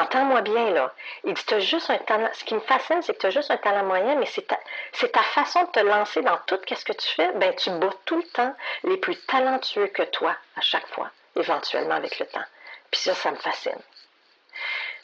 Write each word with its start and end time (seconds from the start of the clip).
entends-moi 0.00 0.40
bien, 0.42 0.70
là. 0.70 0.92
Il 1.24 1.34
dit, 1.34 1.54
as 1.54 1.60
juste 1.60 1.90
un 1.90 1.98
talent. 1.98 2.28
Ce 2.32 2.44
qui 2.44 2.54
me 2.54 2.60
fascine, 2.60 3.02
c'est 3.02 3.14
que 3.14 3.18
tu 3.18 3.26
as 3.26 3.30
juste 3.30 3.50
un 3.50 3.56
talent 3.56 3.84
moyen, 3.84 4.16
mais 4.16 4.26
c'est 4.26 4.46
ta, 4.46 5.22
façon 5.22 5.62
de 5.64 5.70
te 5.70 5.80
lancer 5.80 6.22
dans 6.22 6.38
tout 6.46 6.58
ce 6.68 6.84
que 6.84 6.92
tu 6.92 7.08
fais. 7.08 7.32
Ben, 7.34 7.54
tu 7.54 7.70
bats 7.70 7.94
tout 8.04 8.16
le 8.16 8.28
temps 8.28 8.54
les 8.84 8.96
plus 8.96 9.16
talentueux 9.26 9.88
que 9.88 10.02
toi, 10.02 10.34
à 10.56 10.60
chaque 10.60 10.86
fois, 10.88 11.10
éventuellement 11.36 11.94
avec 11.94 12.18
le 12.18 12.26
temps. 12.26 12.44
Puis 12.90 13.00
ça, 13.00 13.14
ça 13.14 13.30
me 13.30 13.36
fascine. 13.36 13.80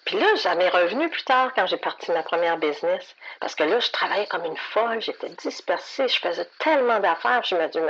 Puis 0.06 0.17
là, 0.19 0.27
j'en 0.37 0.54
revenu 0.71 1.08
plus 1.08 1.24
tard 1.24 1.53
quand 1.53 1.67
j'ai 1.67 1.78
parti 1.78 2.13
ma 2.13 2.22
première 2.22 2.58
business. 2.58 3.17
Parce 3.40 3.56
que 3.56 3.65
là, 3.65 3.81
je 3.81 3.90
travaillais 3.90 4.28
comme 4.28 4.44
une 4.44 4.56
folle, 4.56 5.03
j'étais 5.03 5.28
dispersée, 5.31 6.06
je 6.06 6.21
faisais 6.21 6.49
tellement 6.60 7.01
d'affaires. 7.01 7.42
Je 7.42 7.56
me 7.56 7.67
dis, 7.67 7.81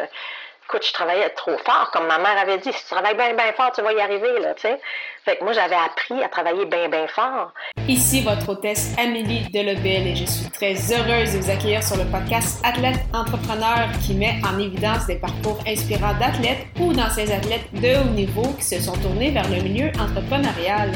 écoute, 0.68 0.84
je 0.84 0.92
travaillais 0.92 1.28
trop 1.30 1.56
fort, 1.64 1.90
comme 1.92 2.06
ma 2.06 2.18
mère 2.18 2.36
avait 2.40 2.58
dit, 2.58 2.72
si 2.72 2.82
tu 2.82 2.90
travailles 2.90 3.16
bien, 3.16 3.34
bien 3.34 3.52
fort, 3.56 3.70
tu 3.72 3.82
vas 3.82 3.92
y 3.92 4.00
arriver, 4.00 4.40
là, 4.40 4.54
tu 4.54 4.62
sais. 4.62 4.80
Fait 5.24 5.36
que 5.36 5.44
moi, 5.44 5.52
j'avais 5.52 5.76
appris 5.76 6.22
à 6.22 6.28
travailler 6.28 6.64
bien, 6.66 6.88
bien 6.88 7.06
fort. 7.06 7.52
Ici 7.88 8.22
votre 8.22 8.48
hôtesse 8.48 8.93
Amélie 8.98 9.48
Delebel 9.52 10.08
et 10.08 10.16
je 10.16 10.24
suis 10.24 10.50
très 10.50 10.74
heureuse 10.93 11.34
de 11.34 11.38
vous 11.38 11.50
accueillir 11.50 11.82
sur 11.82 11.96
le 11.96 12.04
podcast 12.10 12.60
Athlète 12.64 12.98
Entrepreneur 13.12 13.88
qui 14.04 14.14
met 14.14 14.40
en 14.44 14.58
évidence 14.58 15.07
des 15.07 15.16
parcours 15.16 15.58
inspirants 15.66 16.14
d'athlètes 16.18 16.66
ou 16.80 16.93
d'anciens 16.93 17.30
athlètes 17.30 17.72
de 17.72 18.00
haut 18.00 18.10
niveau 18.10 18.52
qui 18.58 18.64
se 18.64 18.80
sont 18.80 18.96
tournés 18.96 19.30
vers 19.30 19.48
le 19.48 19.62
milieu 19.62 19.93
entrepreneurial. 20.00 20.93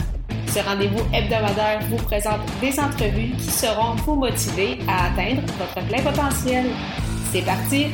Ce 0.49 0.59
rendez-vous 0.59 1.05
hebdomadaire 1.15 1.79
vous 1.89 2.03
présente 2.05 2.41
des 2.61 2.79
entrevues 2.81 3.37
qui 3.39 3.51
seront 3.51 3.95
vous 4.05 4.17
motiver 4.17 4.79
à 4.89 5.07
atteindre 5.07 5.43
votre 5.59 5.87
plein 5.87 6.03
potentiel. 6.03 6.67
C'est 7.33 7.45
parti! 7.45 7.87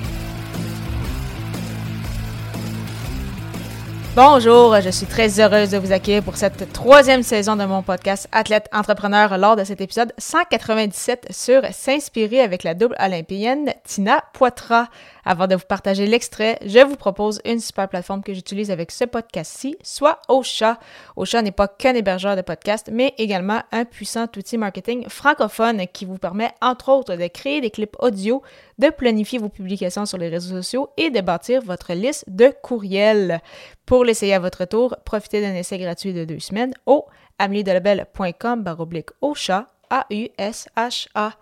Bonjour, 4.16 4.80
je 4.80 4.88
suis 4.88 5.04
très 5.04 5.40
heureuse 5.40 5.72
de 5.72 5.76
vous 5.76 5.92
accueillir 5.92 6.22
pour 6.22 6.38
cette 6.38 6.72
troisième 6.72 7.22
saison 7.22 7.54
de 7.54 7.66
mon 7.66 7.82
podcast 7.82 8.28
Athlète 8.32 8.66
Entrepreneur 8.72 9.36
lors 9.36 9.56
de 9.56 9.64
cet 9.64 9.82
épisode 9.82 10.14
197 10.16 11.26
sur 11.28 11.60
S'inspirer 11.70 12.40
avec 12.40 12.62
la 12.62 12.72
double 12.72 12.96
olympienne 12.98 13.74
Tina 13.84 14.24
Poitras. 14.32 14.86
Avant 15.26 15.46
de 15.46 15.56
vous 15.56 15.66
partager 15.68 16.06
l'extrait, 16.06 16.58
je 16.64 16.78
vous 16.78 16.96
propose 16.96 17.42
une 17.44 17.60
super 17.60 17.90
plateforme 17.90 18.22
que 18.22 18.32
j'utilise 18.32 18.70
avec 18.70 18.90
ce 18.90 19.04
podcast-ci, 19.04 19.76
soit 19.82 20.22
Ocha. 20.28 20.78
Ocha 21.16 21.42
n'est 21.42 21.50
pas 21.50 21.68
qu'un 21.68 21.94
hébergeur 21.94 22.36
de 22.36 22.42
podcasts, 22.42 22.88
mais 22.90 23.12
également 23.18 23.60
un 23.70 23.84
puissant 23.84 24.28
outil 24.34 24.56
marketing 24.56 25.04
francophone 25.10 25.86
qui 25.92 26.06
vous 26.06 26.16
permet, 26.16 26.52
entre 26.62 26.90
autres, 26.90 27.16
de 27.16 27.26
créer 27.26 27.60
des 27.60 27.70
clips 27.70 27.96
audio, 27.98 28.40
de 28.78 28.88
planifier 28.88 29.38
vos 29.38 29.50
publications 29.50 30.06
sur 30.06 30.16
les 30.16 30.28
réseaux 30.30 30.54
sociaux 30.54 30.88
et 30.96 31.10
de 31.10 31.20
bâtir 31.20 31.60
votre 31.60 31.92
liste 31.92 32.24
de 32.28 32.54
courriels. 32.62 33.42
Pour 33.84 34.05
l'essayer 34.06 34.34
à 34.34 34.38
votre 34.38 34.64
tour, 34.64 34.96
profitez 35.04 35.40
d'un 35.40 35.54
essai 35.54 35.78
gratuit 35.78 36.12
de 36.12 36.24
deux 36.24 36.38
semaines 36.38 36.74
au 36.86 37.06
ameliedelabel.com 37.38 38.62
baroblique 38.62 39.10
Ocha, 39.20 39.66
A-U-S-H-A. 39.90 41.32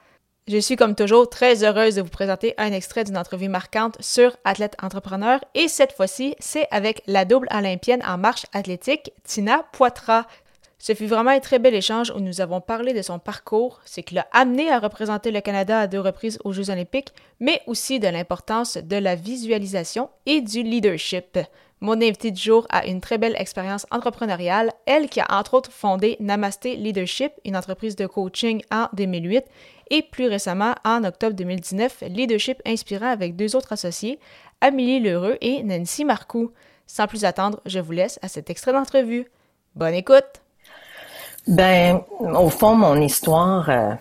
Je 0.46 0.58
suis 0.58 0.76
comme 0.76 0.94
toujours 0.94 1.30
très 1.30 1.64
heureuse 1.64 1.94
de 1.94 2.02
vous 2.02 2.10
présenter 2.10 2.52
un 2.58 2.72
extrait 2.72 3.04
d'une 3.04 3.16
entrevue 3.16 3.48
marquante 3.48 3.96
sur 4.00 4.36
Athlète 4.44 4.76
Entrepreneur 4.82 5.40
et 5.54 5.68
cette 5.68 5.92
fois-ci, 5.92 6.34
c'est 6.38 6.68
avec 6.70 7.02
la 7.06 7.24
double 7.24 7.48
olympienne 7.50 8.02
en 8.06 8.18
marche 8.18 8.44
athlétique, 8.52 9.12
Tina 9.24 9.64
Poitras. 9.72 10.26
Ce 10.78 10.94
fut 10.94 11.06
vraiment 11.06 11.30
un 11.30 11.40
très 11.40 11.58
bel 11.58 11.74
échange 11.74 12.10
où 12.14 12.20
nous 12.20 12.42
avons 12.42 12.60
parlé 12.60 12.92
de 12.92 13.00
son 13.00 13.18
parcours, 13.18 13.80
ce 13.86 14.02
qui 14.02 14.16
l'a 14.16 14.26
amené 14.32 14.70
à 14.70 14.80
représenter 14.80 15.30
le 15.30 15.40
Canada 15.40 15.80
à 15.80 15.86
deux 15.86 16.00
reprises 16.00 16.38
aux 16.44 16.52
Jeux 16.52 16.68
olympiques, 16.68 17.14
mais 17.40 17.62
aussi 17.66 17.98
de 17.98 18.08
l'importance 18.08 18.76
de 18.76 18.96
la 18.96 19.14
visualisation 19.14 20.10
et 20.26 20.42
du 20.42 20.62
leadership. 20.62 21.38
Mon 21.84 22.00
invité 22.00 22.30
du 22.30 22.40
jour 22.40 22.66
a 22.70 22.86
une 22.86 23.02
très 23.02 23.18
belle 23.18 23.36
expérience 23.36 23.86
entrepreneuriale, 23.90 24.72
elle 24.86 25.10
qui 25.10 25.20
a 25.20 25.26
entre 25.28 25.52
autres 25.52 25.70
fondé 25.70 26.16
Namasté 26.18 26.76
Leadership, 26.76 27.32
une 27.44 27.58
entreprise 27.58 27.94
de 27.94 28.06
coaching 28.06 28.62
en 28.72 28.88
2008, 28.94 29.44
et 29.90 30.00
plus 30.00 30.26
récemment, 30.26 30.74
en 30.86 31.04
octobre 31.04 31.36
2019, 31.36 32.04
Leadership 32.08 32.62
Inspirant 32.64 33.10
avec 33.10 33.36
deux 33.36 33.54
autres 33.54 33.74
associés, 33.74 34.18
Amélie 34.62 34.98
Lheureux 34.98 35.36
et 35.42 35.62
Nancy 35.62 36.06
Marcoux. 36.06 36.52
Sans 36.86 37.06
plus 37.06 37.26
attendre, 37.26 37.60
je 37.66 37.80
vous 37.80 37.92
laisse 37.92 38.18
à 38.22 38.28
cet 38.28 38.48
extrait 38.48 38.72
d'entrevue. 38.72 39.30
Bonne 39.74 39.92
écoute! 39.92 40.40
Ben, 41.46 42.00
au 42.18 42.48
fond, 42.48 42.74
mon 42.76 42.98
histoire, 42.98 43.68
euh, 43.68 43.92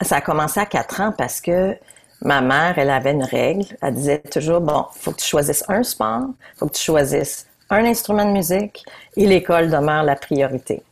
ça 0.00 0.16
a 0.16 0.20
commencé 0.20 0.58
à 0.58 0.66
quatre 0.66 1.00
ans 1.00 1.12
parce 1.16 1.40
que 1.40 1.78
ma 2.24 2.40
mère, 2.40 2.78
elle 2.78 2.90
avait 2.90 3.12
une 3.12 3.24
règle. 3.24 3.66
Elle 3.80 3.94
disait 3.94 4.18
toujours, 4.18 4.60
bon, 4.60 4.86
faut 4.98 5.12
que 5.12 5.20
tu 5.20 5.26
choisisses 5.26 5.64
un 5.68 5.82
sport, 5.82 6.26
faut 6.56 6.66
que 6.66 6.74
tu 6.74 6.82
choisisses 6.82 7.46
un 7.70 7.84
instrument 7.84 8.24
de 8.24 8.32
musique 8.32 8.84
et 9.16 9.26
l'école 9.26 9.70
demeure 9.70 10.02
la 10.02 10.16
priorité 10.16 10.82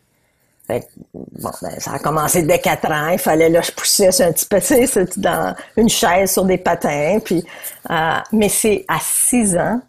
bon, 1.14 1.50
ben, 1.62 1.78
ça 1.78 1.92
a 1.92 1.98
commencé 1.98 2.42
dès 2.42 2.58
quatre 2.58 2.90
ans. 2.90 3.08
Il 3.08 3.18
fallait, 3.18 3.48
là, 3.48 3.60
je 3.60 3.72
poussais 3.72 4.22
un 4.22 4.32
petit 4.32 4.46
peu, 4.46 4.60
dans 5.16 5.54
une 5.76 5.88
chaise 5.88 6.32
sur 6.32 6.44
des 6.44 6.58
patins. 6.58 7.18
Puis, 7.24 7.44
euh, 7.90 8.12
mais 8.32 8.48
c'est 8.48 8.84
à 8.88 8.98
six 9.00 9.56
ans 9.56 9.80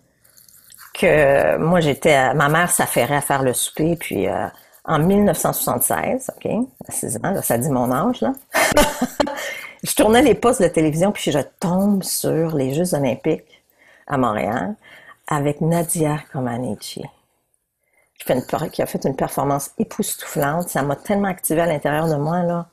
que 0.93 1.57
moi, 1.57 1.79
j'étais, 1.79 2.33
ma 2.33 2.49
mère 2.49 2.71
s'affairait 2.71 3.17
à 3.17 3.21
faire 3.21 3.43
le 3.43 3.53
souper. 3.53 3.95
Puis, 3.95 4.27
euh, 4.27 4.47
en 4.85 4.99
1976, 4.99 6.31
OK, 6.35 6.51
à 6.87 6.91
six 6.91 7.17
ans, 7.17 7.41
ça 7.41 7.57
dit 7.57 7.69
mon 7.69 7.91
âge, 7.91 8.21
là. 8.21 8.33
je 9.83 9.95
tournais 9.95 10.21
les 10.21 10.35
postes 10.35 10.61
de 10.61 10.67
télévision, 10.67 11.11
puis 11.11 11.31
je 11.31 11.39
tombe 11.59 12.03
sur 12.03 12.55
les 12.55 12.73
Jeux 12.73 12.95
olympiques 12.95 13.63
à 14.07 14.17
Montréal 14.17 14.75
avec 15.27 15.61
Nadia 15.61 16.19
Comaneci 16.31 17.03
qui 18.71 18.81
a 18.81 18.85
fait 18.85 19.05
une 19.05 19.15
performance 19.15 19.71
époustouflante. 19.77 20.69
Ça 20.69 20.81
m'a 20.81 20.95
tellement 20.95 21.27
activé 21.27 21.61
à 21.61 21.65
l'intérieur 21.65 22.07
de 22.07 22.15
moi, 22.15 22.43
là. 22.43 22.67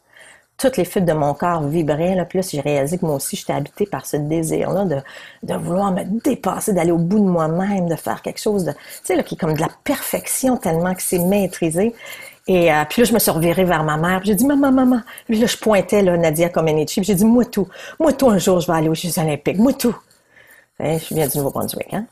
Toutes 0.56 0.76
les 0.76 0.84
fibres 0.84 1.06
de 1.06 1.14
mon 1.14 1.32
corps 1.32 1.62
vibraient, 1.62 2.14
là. 2.14 2.26
Puis 2.26 2.38
là, 2.38 2.46
j'ai 2.48 2.60
réalisé 2.60 2.98
que 2.98 3.06
moi 3.06 3.14
aussi, 3.14 3.36
j'étais 3.36 3.54
habitée 3.54 3.86
par 3.86 4.04
ce 4.04 4.18
désir-là 4.18 4.84
de, 4.84 5.00
de 5.42 5.54
vouloir 5.54 5.90
me 5.92 6.04
dépasser, 6.22 6.74
d'aller 6.74 6.92
au 6.92 6.98
bout 6.98 7.18
de 7.18 7.24
moi-même, 7.24 7.88
de 7.88 7.96
faire 7.96 8.20
quelque 8.20 8.40
chose 8.40 8.64
de, 8.64 8.72
tu 8.72 8.78
sais, 9.04 9.16
là, 9.16 9.22
qui 9.22 9.34
est 9.34 9.38
comme 9.38 9.54
de 9.54 9.60
la 9.60 9.70
perfection 9.84 10.58
tellement 10.58 10.94
que 10.94 11.02
c'est 11.02 11.18
maîtrisé. 11.18 11.94
Et 12.50 12.72
euh, 12.72 12.84
puis 12.88 13.02
là, 13.02 13.08
je 13.08 13.14
me 13.14 13.20
suis 13.20 13.30
revirée 13.30 13.62
vers 13.62 13.84
ma 13.84 13.96
mère. 13.96 14.22
J'ai 14.24 14.34
dit, 14.34 14.44
maman, 14.44 14.72
maman. 14.72 15.02
Puis 15.26 15.38
là, 15.38 15.46
je 15.46 15.56
pointais 15.56 16.02
là, 16.02 16.16
Nadia 16.16 16.48
Comaneci. 16.48 17.00
J'ai 17.04 17.14
dit, 17.14 17.24
moi 17.24 17.44
tout. 17.44 17.68
Moi 18.00 18.12
tout, 18.12 18.28
un 18.28 18.38
jour, 18.38 18.58
je 18.58 18.66
vais 18.66 18.76
aller 18.76 18.88
aux 18.88 18.94
Jeux 18.94 19.16
olympiques. 19.20 19.58
Moi 19.58 19.72
tout. 19.72 19.94
je 20.80 21.14
viens 21.14 21.28
du 21.28 21.38
Nouveau-Brunswick, 21.38 21.94
hein. 21.94 22.06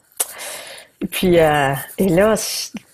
Puis, 1.10 1.40
euh, 1.40 1.74
et 1.96 2.08
là, 2.08 2.36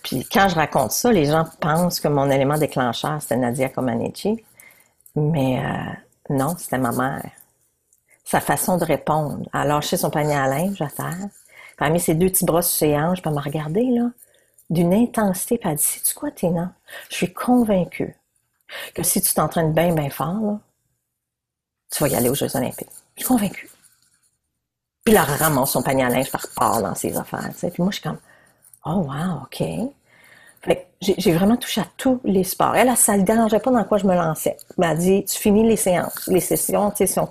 puis 0.01 0.27
quand 0.31 0.49
je 0.49 0.55
raconte 0.55 0.91
ça, 0.91 1.11
les 1.11 1.25
gens 1.25 1.45
pensent 1.59 1.99
que 1.99 2.07
mon 2.07 2.31
élément 2.31 2.57
déclencheur, 2.57 3.21
c'était 3.21 3.37
Nadia 3.37 3.69
Comaneci. 3.69 4.43
Mais 5.15 5.59
euh, 5.59 6.33
non, 6.33 6.55
c'était 6.57 6.79
ma 6.79 6.93
mère. 6.93 7.29
Sa 8.23 8.39
façon 8.39 8.77
de 8.77 8.85
répondre. 8.85 9.47
Elle 9.53 9.59
a 9.59 9.65
lâché 9.65 9.97
son 9.97 10.09
panier 10.09 10.35
à 10.35 10.47
linge 10.47 10.81
à 10.81 10.87
terre. 10.87 11.29
Puis 11.77 11.99
ses 11.99 12.15
deux 12.15 12.29
petits 12.29 12.45
bras 12.45 12.63
sur 12.63 12.75
ses 12.75 12.95
hanches, 12.97 13.21
puis 13.21 13.29
elle 13.29 13.35
m'a 13.35 14.01
là, 14.01 14.09
d'une 14.69 14.93
intensité. 14.93 15.57
Puis 15.57 15.69
elle 15.69 15.77
dit, 15.77 15.83
sais-tu 15.83 16.13
quoi, 16.15 16.31
Tina? 16.31 16.73
Je 17.09 17.15
suis 17.15 17.33
convaincue 17.33 18.15
que 18.93 19.03
si 19.03 19.21
tu 19.21 19.33
t'entraînes 19.33 19.73
bien, 19.73 19.93
bien 19.93 20.09
fort, 20.09 20.39
là, 20.41 20.59
tu 21.91 22.03
vas 22.03 22.09
y 22.09 22.15
aller 22.15 22.29
aux 22.29 22.35
Jeux 22.35 22.55
olympiques. 22.55 22.89
Je 23.15 23.21
suis 23.23 23.27
convaincue. 23.27 23.69
Puis 25.03 25.13
là, 25.13 25.25
elle 25.27 25.35
ramasse 25.35 25.71
son 25.71 25.83
panier 25.83 26.03
à 26.03 26.09
linge 26.09 26.31
par 26.31 26.47
part 26.55 26.81
dans 26.81 26.95
ses 26.95 27.15
affaires. 27.15 27.49
Tu 27.53 27.59
sais. 27.59 27.71
Puis 27.71 27.83
moi, 27.83 27.91
je 27.91 27.97
suis 27.97 28.03
comme, 28.03 28.17
oh 28.85 29.05
wow, 29.07 29.43
OK. 29.43 29.63
Fait 30.61 30.87
j'ai 30.99 31.31
vraiment 31.31 31.57
touché 31.57 31.81
à 31.81 31.85
tous 31.95 32.19
les 32.23 32.43
sports. 32.43 32.75
Elle, 32.75 32.95
ça 32.97 33.15
ne 33.15 33.23
dérangeait 33.23 33.59
pas 33.59 33.69
dans 33.69 33.83
quoi 33.83 33.99
je 33.99 34.07
me 34.07 34.15
lançais. 34.15 34.57
Elle 34.69 34.75
m'a 34.87 34.95
dit, 34.95 35.23
tu 35.25 35.37
finis 35.37 35.67
les 35.67 35.75
séances, 35.75 36.27
les 36.27 36.39
sessions, 36.39 36.89
tu 36.89 36.97
sais, 36.97 37.07
si 37.07 37.19
on, 37.19 37.29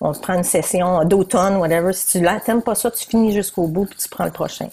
on, 0.00 0.12
prend 0.12 0.34
une 0.34 0.44
session 0.44 1.02
d'automne, 1.04 1.56
whatever, 1.56 1.94
si 1.94 2.18
tu 2.18 2.24
n'aimes 2.24 2.62
pas 2.62 2.74
ça, 2.74 2.90
tu 2.90 3.06
finis 3.06 3.32
jusqu'au 3.32 3.66
bout, 3.66 3.86
puis 3.86 3.96
tu 3.96 4.08
prends 4.10 4.26
le 4.26 4.30
prochain. 4.30 4.68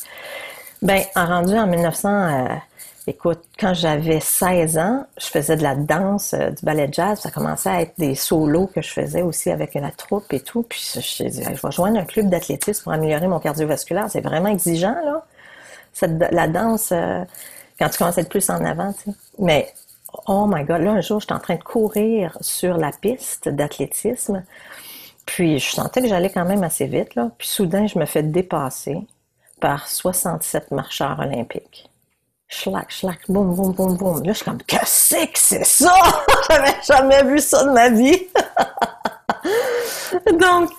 Ben, 0.81 1.03
en 1.15 1.25
rendu 1.25 1.53
en 1.53 1.67
1900, 1.67 2.59
Écoute, 3.07 3.41
quand 3.59 3.73
j'avais 3.73 4.19
16 4.19 4.77
ans, 4.77 5.07
je 5.17 5.25
faisais 5.25 5.57
de 5.57 5.63
la 5.63 5.73
danse, 5.73 6.35
euh, 6.35 6.51
du 6.51 6.63
ballet 6.63 6.87
jazz. 6.91 7.19
Ça 7.19 7.31
commençait 7.31 7.69
à 7.69 7.81
être 7.81 7.93
des 7.97 8.13
solos 8.13 8.67
que 8.67 8.81
je 8.83 8.89
faisais 8.89 9.23
aussi 9.23 9.49
avec 9.49 9.73
la 9.73 9.89
troupe 9.89 10.31
et 10.33 10.39
tout. 10.39 10.61
Puis 10.61 10.93
je 10.93 11.23
dit, 11.23 11.43
je 11.43 11.49
vais 11.49 11.71
joindre 11.71 11.99
un 11.99 12.05
club 12.05 12.29
d'athlétisme 12.29 12.83
pour 12.83 12.91
améliorer 12.91 13.27
mon 13.27 13.39
cardiovasculaire. 13.39 14.05
C'est 14.09 14.21
vraiment 14.21 14.49
exigeant, 14.49 14.95
là. 15.03 15.25
la 16.31 16.47
danse, 16.47 16.91
euh, 16.91 17.23
quand 17.79 17.89
tu 17.89 17.97
commences 17.97 18.19
à 18.19 18.21
être 18.21 18.29
plus 18.29 18.49
en 18.51 18.63
avant, 18.63 18.93
tu 18.93 19.09
sais. 19.11 19.17
Mais, 19.39 19.73
oh 20.27 20.45
my 20.47 20.63
God, 20.63 20.81
là, 20.81 20.91
un 20.91 21.01
jour, 21.01 21.19
j'étais 21.19 21.33
en 21.33 21.39
train 21.39 21.55
de 21.55 21.63
courir 21.63 22.37
sur 22.41 22.77
la 22.77 22.91
piste 22.91 23.49
d'athlétisme. 23.49 24.43
Puis 25.25 25.57
je 25.57 25.71
sentais 25.71 26.01
que 26.01 26.07
j'allais 26.07 26.29
quand 26.29 26.45
même 26.45 26.63
assez 26.63 26.85
vite, 26.85 27.15
là. 27.15 27.31
Puis 27.39 27.47
soudain, 27.47 27.87
je 27.87 27.97
me 27.97 28.05
fais 28.05 28.21
dépasser 28.21 28.99
par 29.61 29.87
67 29.87 30.71
marcheurs 30.71 31.17
olympiques 31.19 31.87
schlac, 32.51 32.91
schlac, 32.91 33.19
boum, 33.29 33.55
boum, 33.55 33.71
boum, 33.71 33.95
boum. 33.95 34.23
Là, 34.23 34.33
je 34.33 34.37
suis 34.39 34.45
comme, 34.45 34.61
qu'est-ce 34.63 35.15
que 35.15 35.39
c'est 35.39 35.63
ça? 35.63 35.93
J'avais 36.49 36.75
jamais 36.85 37.23
vu 37.23 37.39
ça 37.39 37.63
de 37.63 37.71
ma 37.71 37.89
vie. 37.89 38.27
Donc, 40.37 40.69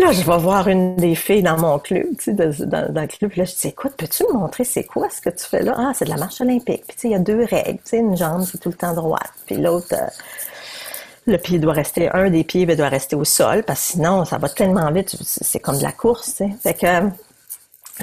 Là, 0.00 0.12
je 0.12 0.22
vais 0.22 0.38
voir 0.38 0.66
une 0.66 0.96
des 0.96 1.14
filles 1.14 1.42
dans 1.42 1.58
mon 1.58 1.78
club, 1.78 2.06
tu 2.16 2.24
sais, 2.24 2.32
dans, 2.32 2.48
le 2.48 3.06
club. 3.06 3.32
Là, 3.36 3.44
je 3.44 3.54
dis, 3.54 3.68
écoute, 3.68 3.92
peux-tu 3.98 4.24
me 4.32 4.32
montrer 4.32 4.64
c'est 4.64 4.84
quoi 4.84 5.10
ce 5.10 5.20
que 5.20 5.28
tu 5.28 5.44
fais 5.44 5.62
là? 5.62 5.74
Ah, 5.76 5.92
c'est 5.94 6.06
de 6.06 6.10
la 6.10 6.16
marche 6.16 6.40
olympique. 6.40 6.84
Puis 6.88 6.96
tu 6.96 7.00
sais, 7.02 7.08
il 7.08 7.10
y 7.10 7.14
a 7.14 7.18
deux 7.18 7.44
règles. 7.44 7.80
Tu 7.84 7.90
sais, 7.90 7.98
une 7.98 8.16
jambe, 8.16 8.46
c'est 8.50 8.56
tout 8.56 8.70
le 8.70 8.76
temps 8.76 8.94
droite. 8.94 9.30
Puis 9.44 9.56
l'autre, 9.56 9.92
euh, 9.92 10.06
le 11.26 11.36
pied 11.36 11.58
doit 11.58 11.74
rester, 11.74 12.08
un 12.14 12.30
des 12.30 12.44
pieds 12.44 12.64
doit 12.64 12.88
rester 12.88 13.14
au 13.14 13.26
sol, 13.26 13.62
parce 13.62 13.80
que 13.80 13.92
sinon, 13.92 14.24
ça 14.24 14.38
va 14.38 14.48
tellement 14.48 14.90
vite. 14.90 15.14
C'est 15.22 15.60
comme 15.60 15.76
de 15.76 15.82
la 15.82 15.92
course, 15.92 16.34
tu 16.34 16.44
sais. 16.44 16.50
Fait 16.62 16.72
que, 16.72 17.10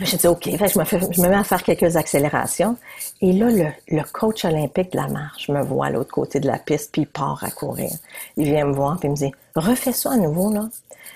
j'ai 0.04 0.18
dit, 0.18 0.28
OK, 0.28 0.44
je, 0.46 0.80
me 0.80 0.86
je 0.86 1.22
me 1.22 1.30
mets 1.30 1.36
à 1.36 1.44
faire 1.44 1.64
quelques 1.64 1.96
accélérations. 1.96 2.78
Et 3.22 3.34
là, 3.34 3.50
le, 3.50 4.04
coach 4.12 4.46
olympique 4.46 4.92
de 4.92 4.98
la 4.98 5.08
marche 5.08 5.50
me 5.50 5.62
voit 5.64 5.88
à 5.88 5.90
l'autre 5.90 6.12
côté 6.12 6.40
de 6.40 6.48
la 6.48 6.60
piste, 6.60 6.92
puis 6.92 7.04
il 7.04 7.08
part 7.08 7.44
à 7.44 7.50
courir. 7.50 7.90
Il 8.36 8.46
vient 8.46 8.66
me 8.66 8.74
voir, 8.74 9.00
puis 9.00 9.08
il 9.08 9.12
me 9.12 9.16
dit, 9.16 9.32
refais 9.56 9.94
ça 9.94 10.12
à 10.12 10.18
nouveau, 10.18 10.52
là. 10.54 10.70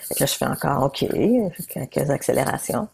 Fait 0.07 0.19
là, 0.19 0.25
je 0.25 0.33
fais 0.33 0.45
encore 0.45 0.83
OK, 0.83 1.05
quelques 1.69 2.09
accélérations. 2.09 2.87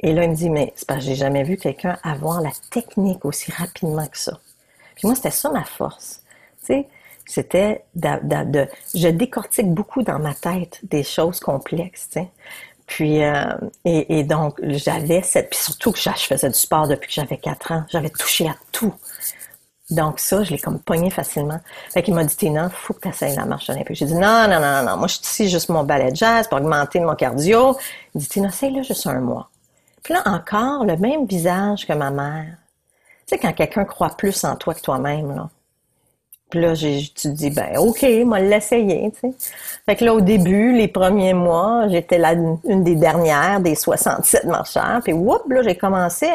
Et 0.00 0.12
là, 0.12 0.24
il 0.24 0.30
me 0.30 0.34
dit, 0.34 0.50
mais 0.50 0.72
c'est 0.76 0.86
parce 0.86 1.00
que 1.00 1.06
j'ai 1.06 1.14
jamais 1.14 1.44
vu 1.44 1.56
quelqu'un 1.56 1.98
avoir 2.02 2.40
la 2.40 2.50
technique 2.70 3.24
aussi 3.24 3.50
rapidement 3.52 4.06
que 4.06 4.18
ça. 4.18 4.38
Puis 4.94 5.06
moi, 5.06 5.14
c'était 5.14 5.30
ça 5.30 5.50
ma 5.50 5.64
force. 5.64 6.22
Tu 6.60 6.66
sais, 6.66 6.88
c'était 7.26 7.84
de, 7.94 8.44
de, 8.44 8.68
je 8.94 9.08
décortique 9.08 9.72
beaucoup 9.72 10.02
dans 10.02 10.18
ma 10.18 10.34
tête 10.34 10.80
des 10.82 11.02
choses 11.02 11.40
complexes, 11.40 12.08
tu 12.10 12.20
sais. 12.20 12.28
Puis, 12.86 13.24
euh, 13.24 13.44
et, 13.84 14.18
et, 14.18 14.24
donc, 14.24 14.60
j'avais 14.62 15.22
cette, 15.22 15.50
puis 15.50 15.58
surtout 15.58 15.92
que 15.92 15.98
je 15.98 16.10
faisais 16.10 16.48
du 16.48 16.58
sport 16.58 16.86
depuis 16.86 17.08
que 17.08 17.14
j'avais 17.14 17.38
quatre 17.38 17.72
ans. 17.72 17.84
J'avais 17.88 18.10
touché 18.10 18.46
à 18.48 18.54
tout. 18.72 18.94
Donc 19.90 20.18
ça, 20.18 20.42
je 20.42 20.50
l'ai 20.50 20.58
comme 20.58 20.80
pogné 20.80 21.10
facilement. 21.10 21.60
Fait 21.90 22.02
qu'il 22.02 22.14
m'a 22.14 22.24
dit, 22.24 22.36
Tina, 22.36 22.70
faut 22.70 22.94
que 22.94 23.00
tu 23.00 23.08
essayes 23.08 23.36
la 23.36 23.44
marche 23.44 23.68
olympique. 23.68 23.96
J'ai 23.96 24.06
dit, 24.06 24.14
non, 24.14 24.48
non, 24.48 24.60
non, 24.60 24.82
non, 24.82 24.96
moi 24.96 25.08
je 25.08 25.14
suis 25.14 25.24
ici 25.24 25.48
juste 25.50 25.68
mon 25.68 25.84
ballet 25.84 26.10
de 26.10 26.16
jazz 26.16 26.48
pour 26.48 26.58
augmenter 26.58 27.00
mon 27.00 27.14
cardio. 27.14 27.76
Il 28.14 28.20
dit, 28.20 28.28
Tina, 28.28 28.48
essaye-le 28.48 28.82
juste 28.82 29.06
un 29.06 29.20
mois. 29.20 29.50
Puis 30.02 30.14
là, 30.14 30.22
encore, 30.26 30.84
le 30.84 30.96
même 30.96 31.26
visage 31.26 31.86
que 31.86 31.92
ma 31.92 32.10
mère. 32.10 32.56
Tu 33.26 33.34
sais, 33.34 33.38
quand 33.38 33.52
quelqu'un 33.52 33.84
croit 33.84 34.10
plus 34.16 34.44
en 34.44 34.56
toi 34.56 34.74
que 34.74 34.80
toi-même, 34.80 35.34
là. 35.34 35.48
Puis 36.50 36.60
là, 36.60 36.74
tu 36.74 37.08
te 37.10 37.28
dis, 37.28 37.50
ben 37.50 37.78
OK, 37.78 38.06
moi 38.24 38.38
l'essayer, 38.38 39.10
tu 39.12 39.28
sais. 39.28 39.34
Fait 39.86 39.96
que 39.96 40.04
là, 40.04 40.14
au 40.14 40.20
début, 40.20 40.72
les 40.72 40.88
premiers 40.88 41.34
mois, 41.34 41.88
j'étais 41.88 42.16
là 42.16 42.32
une 42.32 42.84
des 42.84 42.94
dernières 42.94 43.60
des 43.60 43.74
67 43.74 44.44
marcheurs. 44.44 45.00
Puis 45.02 45.12
whoop, 45.12 45.42
là, 45.48 45.62
j'ai 45.62 45.74
commencé 45.74 46.26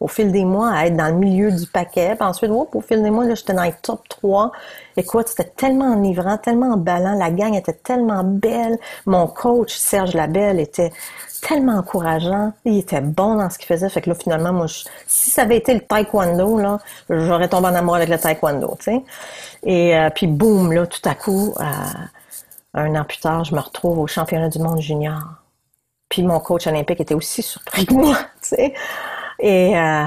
au 0.00 0.08
fil 0.08 0.32
des 0.32 0.44
mois 0.44 0.70
à 0.70 0.86
être 0.86 0.96
dans 0.96 1.08
le 1.08 1.14
milieu 1.14 1.50
du 1.52 1.66
paquet. 1.66 2.14
Puis 2.18 2.26
ensuite, 2.26 2.50
whoop, 2.50 2.74
au 2.74 2.80
fil 2.80 3.02
des 3.02 3.10
mois, 3.10 3.24
là, 3.24 3.34
j'étais 3.34 3.52
dans 3.52 3.62
les 3.62 3.74
top 3.82 4.08
3. 4.08 4.52
Écoute, 4.96 5.28
c'était 5.28 5.50
tellement 5.56 5.92
enivrant, 5.92 6.38
tellement 6.38 6.72
emballant. 6.72 7.14
La 7.14 7.30
gang 7.30 7.54
était 7.54 7.72
tellement 7.72 8.24
belle. 8.24 8.78
Mon 9.06 9.26
coach, 9.26 9.76
Serge 9.76 10.14
Labelle, 10.14 10.60
était 10.60 10.92
tellement 11.40 11.76
encourageant. 11.78 12.52
Il 12.64 12.78
était 12.78 13.00
bon 13.00 13.36
dans 13.36 13.50
ce 13.50 13.58
qu'il 13.58 13.66
faisait. 13.66 13.88
Fait 13.88 14.00
que 14.00 14.10
là, 14.10 14.14
finalement, 14.14 14.52
moi, 14.52 14.66
si 15.06 15.30
ça 15.30 15.42
avait 15.42 15.56
été 15.56 15.74
le 15.74 15.80
taekwondo, 15.80 16.58
là, 16.58 16.78
j'aurais 17.08 17.48
tombé 17.48 17.68
en 17.68 17.74
amour 17.74 17.96
avec 17.96 18.08
le 18.08 18.18
taekwondo, 18.18 18.76
tu 18.78 18.84
sais. 18.84 19.04
Et 19.64 19.96
euh, 19.96 20.10
puis, 20.10 20.26
boum, 20.26 20.72
là, 20.72 20.86
tout 20.86 21.06
à 21.08 21.14
coup, 21.14 21.54
euh, 21.60 21.64
un 22.74 22.94
an 22.94 23.04
plus 23.04 23.18
tard, 23.18 23.44
je 23.44 23.54
me 23.54 23.60
retrouve 23.60 23.98
au 23.98 24.06
championnat 24.06 24.48
du 24.48 24.58
monde 24.58 24.80
junior. 24.80 25.22
Puis 26.08 26.22
mon 26.22 26.40
coach 26.40 26.66
olympique 26.66 27.00
était 27.00 27.14
aussi 27.14 27.42
surpris 27.42 27.86
que 27.86 27.94
moi, 27.94 28.16
tu 28.42 28.48
sais. 28.48 28.74
Et 29.40 29.78
euh, 29.78 30.06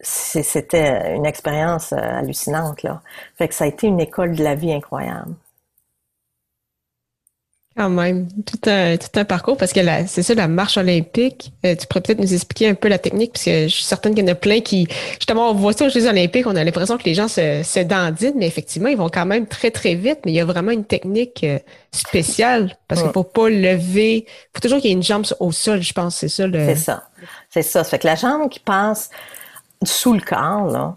c'était 0.00 1.14
une 1.14 1.26
expérience 1.26 1.92
hallucinante, 1.92 2.82
là. 2.82 3.02
Fait 3.36 3.48
que 3.48 3.54
ça 3.54 3.64
a 3.64 3.66
été 3.68 3.86
une 3.86 4.00
école 4.00 4.34
de 4.34 4.42
la 4.42 4.54
vie 4.54 4.72
incroyable. 4.72 5.34
Quand 7.82 7.90
même, 7.90 8.28
tout 8.46 8.70
un, 8.70 8.96
tout 8.96 9.08
un 9.18 9.24
parcours 9.24 9.56
parce 9.56 9.72
que 9.72 9.80
c'est 10.06 10.22
ça, 10.22 10.34
la 10.34 10.46
marche 10.46 10.76
olympique. 10.76 11.52
Euh, 11.66 11.74
tu 11.74 11.88
pourrais 11.88 12.00
peut-être 12.00 12.20
nous 12.20 12.32
expliquer 12.32 12.68
un 12.68 12.74
peu 12.74 12.86
la 12.86 12.98
technique, 12.98 13.32
parce 13.32 13.44
que 13.44 13.66
je 13.66 13.74
suis 13.74 13.82
certaine 13.82 14.14
qu'il 14.14 14.22
y 14.24 14.28
en 14.28 14.30
a 14.30 14.36
plein 14.36 14.60
qui, 14.60 14.86
justement, 15.14 15.50
on 15.50 15.54
voit 15.54 15.72
ça 15.72 15.86
aux 15.86 15.88
Jeux 15.88 16.06
olympiques, 16.06 16.46
on 16.46 16.54
a 16.54 16.62
l'impression 16.62 16.96
que 16.96 17.02
les 17.02 17.14
gens 17.14 17.26
se, 17.26 17.64
se 17.64 17.80
dandinent, 17.80 18.36
mais 18.36 18.46
effectivement, 18.46 18.88
ils 18.88 18.96
vont 18.96 19.08
quand 19.08 19.26
même 19.26 19.48
très, 19.48 19.72
très 19.72 19.96
vite. 19.96 20.20
Mais 20.24 20.30
il 20.30 20.36
y 20.36 20.40
a 20.40 20.44
vraiment 20.44 20.70
une 20.70 20.84
technique 20.84 21.42
euh, 21.42 21.58
spéciale 21.90 22.78
parce 22.86 23.02
qu'il 23.02 23.10
faut 23.10 23.24
pas 23.24 23.48
lever. 23.48 24.26
Il 24.28 24.50
faut 24.54 24.60
toujours 24.60 24.78
qu'il 24.78 24.90
y 24.90 24.92
ait 24.92 24.96
une 24.96 25.02
jambe 25.02 25.26
au 25.40 25.50
sol, 25.50 25.82
je 25.82 25.92
pense. 25.92 26.14
C'est 26.14 26.28
ça. 26.28 26.46
Le... 26.46 26.64
C'est 26.64 26.76
ça. 26.76 27.08
C'est 27.50 27.62
ça. 27.62 27.82
Ça 27.82 27.90
fait 27.90 27.98
que 27.98 28.06
la 28.06 28.14
jambe 28.14 28.48
qui 28.48 28.60
passe 28.60 29.10
sous 29.82 30.12
le 30.12 30.20
corps, 30.20 30.66
là, 30.70 30.96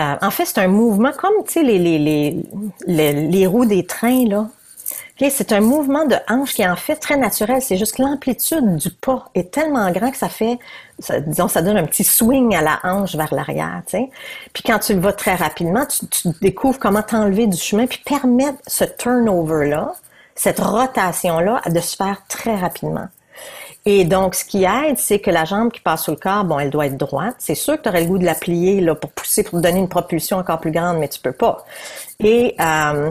euh, 0.00 0.16
en 0.22 0.30
fait, 0.30 0.46
c'est 0.46 0.60
un 0.60 0.68
mouvement 0.68 1.12
comme, 1.12 1.34
tu 1.46 1.52
sais, 1.52 1.62
les, 1.62 1.78
les, 1.78 1.98
les, 1.98 2.42
les, 2.86 3.12
les 3.12 3.46
roues 3.46 3.66
des 3.66 3.84
trains, 3.84 4.26
là 4.26 4.48
c'est 5.18 5.52
un 5.52 5.60
mouvement 5.60 6.04
de 6.04 6.14
hanche 6.28 6.54
qui 6.54 6.62
est 6.62 6.68
en 6.68 6.76
fait 6.76 6.96
très 6.96 7.16
naturel. 7.16 7.60
C'est 7.60 7.76
juste 7.76 7.96
que 7.96 8.02
l'amplitude 8.02 8.76
du 8.76 8.90
pas 8.90 9.28
est 9.34 9.50
tellement 9.50 9.90
grand 9.90 10.10
que 10.10 10.16
ça 10.16 10.28
fait, 10.28 10.58
disons, 11.26 11.48
ça 11.48 11.60
donne 11.60 11.76
un 11.76 11.86
petit 11.86 12.04
swing 12.04 12.54
à 12.54 12.62
la 12.62 12.78
hanche 12.84 13.16
vers 13.16 13.34
l'arrière. 13.34 13.82
Puis 13.90 14.62
quand 14.64 14.78
tu 14.78 14.94
le 14.94 15.00
vas 15.00 15.12
très 15.12 15.34
rapidement, 15.34 15.84
tu, 15.86 16.28
découvres 16.40 16.78
comment 16.78 17.02
t'enlever 17.02 17.48
du 17.48 17.56
chemin 17.56 17.86
puis 17.86 18.00
permettre 18.04 18.58
ce 18.66 18.84
turnover-là, 18.84 19.92
cette 20.36 20.60
rotation-là, 20.60 21.62
de 21.66 21.80
se 21.80 21.96
faire 21.96 22.22
très 22.28 22.54
rapidement. 22.54 23.08
Et 23.86 24.04
donc, 24.04 24.34
ce 24.34 24.44
qui 24.44 24.64
aide, 24.64 24.98
c'est 24.98 25.18
que 25.18 25.30
la 25.30 25.44
jambe 25.44 25.72
qui 25.72 25.80
passe 25.80 26.02
sur 26.02 26.12
le 26.12 26.18
corps, 26.18 26.44
bon, 26.44 26.58
elle 26.58 26.70
doit 26.70 26.86
être 26.86 26.96
droite. 26.96 27.36
C'est 27.38 27.54
sûr 27.54 27.76
que 27.76 27.82
tu 27.82 27.88
aurais 27.88 28.02
le 28.02 28.06
goût 28.06 28.18
de 28.18 28.24
la 28.24 28.34
plier 28.34 28.80
là, 28.80 28.94
pour 28.94 29.10
pousser, 29.10 29.42
pour 29.42 29.60
donner 29.60 29.78
une 29.78 29.88
propulsion 29.88 30.36
encore 30.36 30.60
plus 30.60 30.72
grande, 30.72 30.98
mais 30.98 31.08
tu 31.08 31.20
peux 31.20 31.32
pas. 31.32 31.64
Et 32.20 32.54
euh, 32.60 33.10